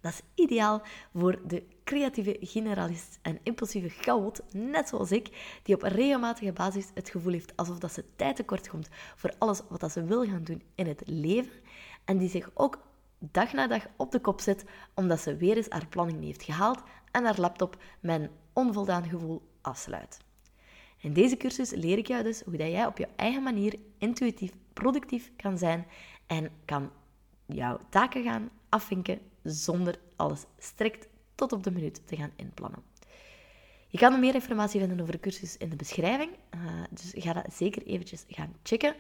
Dat 0.01 0.13
is 0.13 0.45
ideaal 0.45 0.83
voor 1.15 1.39
de 1.47 1.63
creatieve 1.85 2.37
generalist 2.41 3.19
en 3.23 3.39
impulsieve 3.43 3.89
chaot, 3.89 4.43
net 4.53 4.89
zoals 4.89 5.11
ik, 5.11 5.59
die 5.63 5.75
op 5.75 5.83
regelmatige 5.83 6.53
basis 6.53 6.91
het 6.95 7.09
gevoel 7.09 7.33
heeft 7.33 7.57
alsof 7.57 7.79
dat 7.79 7.93
ze 7.93 8.05
tijd 8.17 8.37
tekort 8.37 8.69
komt 8.69 8.89
voor 9.17 9.35
alles 9.39 9.61
wat 9.69 9.81
dat 9.81 9.93
ze 9.93 10.05
wil 10.05 10.25
gaan 10.25 10.45
doen 10.45 10.63
in 10.75 10.87
het 10.87 11.03
leven 11.05 11.61
en 12.05 12.19
die 12.19 12.29
zich 12.29 12.51
ook 12.55 12.79
dag 13.19 13.53
na 13.53 13.67
dag 13.67 13.87
op 13.97 14.13
de 14.13 14.21
kop 14.21 14.41
zet 14.41 14.65
omdat 14.95 15.21
ze 15.21 15.37
weer 15.37 15.57
eens 15.57 15.69
haar 15.69 15.87
planning 15.87 16.19
niet 16.19 16.27
heeft 16.27 16.43
gehaald 16.43 16.83
en 17.11 17.25
haar 17.25 17.41
laptop 17.41 17.83
met 18.01 18.21
een 18.21 18.31
onvoldaan 18.53 19.09
gevoel 19.09 19.43
afsluit. 19.61 20.19
In 20.97 21.13
deze 21.13 21.37
cursus 21.37 21.71
leer 21.71 21.99
ik 21.99 22.07
jou 22.07 22.23
dus 22.23 22.41
hoe 22.41 22.57
dat 22.57 22.71
jij 22.71 22.87
op 22.87 22.99
je 22.99 23.09
eigen 23.17 23.43
manier 23.43 23.79
intuïtief 23.99 24.53
productief 24.73 25.33
kan 25.37 25.59
zijn 25.59 25.87
en 26.27 26.51
kan 26.65 26.91
jouw 27.47 27.79
taken 27.89 28.23
gaan 28.23 28.51
afvinken 28.69 29.19
zonder 29.51 29.99
alles 30.17 30.45
strikt 30.59 31.09
tot 31.35 31.53
op 31.53 31.63
de 31.63 31.71
minuut 31.71 32.07
te 32.07 32.17
gaan 32.17 32.33
inplannen. 32.37 32.83
Je 33.89 33.99
kan 33.99 34.21
meer 34.21 34.35
informatie 34.35 34.81
vinden 34.81 35.01
over 35.01 35.13
de 35.13 35.21
cursus 35.21 35.57
in 35.57 35.69
de 35.69 35.77
beschrijving, 35.77 36.31
uh, 36.55 36.61
dus 36.91 37.13
ga 37.15 37.33
dat 37.33 37.55
zeker 37.55 37.83
eventjes 37.83 38.25
gaan 38.29 38.57
checken. 38.63 38.95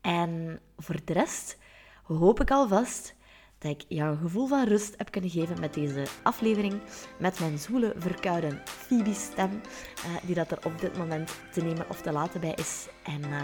En 0.00 0.60
voor 0.78 0.96
de 1.04 1.12
rest 1.12 1.58
hoop 2.02 2.40
ik 2.40 2.50
alvast 2.50 3.14
dat 3.58 3.70
ik 3.70 3.84
jou 3.88 4.10
een 4.10 4.20
gevoel 4.20 4.46
van 4.46 4.66
rust 4.66 4.94
heb 4.96 5.10
kunnen 5.10 5.30
geven 5.30 5.60
met 5.60 5.74
deze 5.74 6.06
aflevering, 6.22 6.80
met 7.18 7.40
mijn 7.40 7.58
zoele, 7.58 7.94
verkouden 7.96 8.62
Phoebe-stem, 8.64 9.50
uh, 9.50 10.16
die 10.22 10.34
dat 10.34 10.50
er 10.50 10.66
op 10.66 10.80
dit 10.80 10.96
moment 10.96 11.32
te 11.52 11.62
nemen 11.62 11.88
of 11.88 12.02
te 12.02 12.12
laten 12.12 12.40
bij 12.40 12.54
is. 12.54 12.88
En 13.02 13.20
uh, 13.20 13.42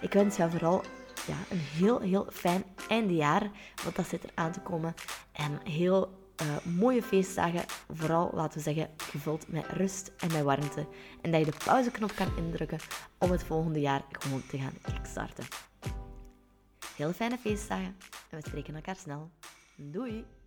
ik 0.00 0.12
wens 0.12 0.36
jou 0.36 0.50
vooral 0.50 0.82
ja, 1.26 1.36
een 1.50 1.58
heel, 1.58 2.00
heel 2.00 2.26
fijn 2.30 2.64
eindejaar, 2.88 3.50
want 3.84 3.96
dat 3.96 4.08
zit 4.08 4.22
er 4.22 4.30
aan 4.34 4.52
te 4.52 4.60
komen. 4.60 4.94
En 5.32 5.60
heel 5.64 6.18
uh, 6.42 6.74
mooie 6.76 7.02
feestdagen, 7.02 7.64
vooral 7.92 8.30
laten 8.34 8.58
we 8.58 8.64
zeggen, 8.64 8.88
gevuld 8.96 9.48
met 9.48 9.66
rust 9.66 10.12
en 10.18 10.32
met 10.32 10.42
warmte. 10.42 10.86
En 11.22 11.30
dat 11.30 11.40
je 11.40 11.50
de 11.50 11.56
pauzeknop 11.64 12.14
kan 12.14 12.36
indrukken 12.36 12.78
om 13.18 13.30
het 13.30 13.42
volgende 13.42 13.80
jaar 13.80 14.02
gewoon 14.10 14.46
te 14.46 14.58
gaan 14.58 14.74
kickstarten. 14.82 15.44
Heel 16.96 17.12
fijne 17.12 17.38
feestdagen 17.38 17.96
en 18.30 18.40
we 18.40 18.48
spreken 18.48 18.74
elkaar 18.74 18.96
snel. 18.96 19.30
Doei! 19.76 20.39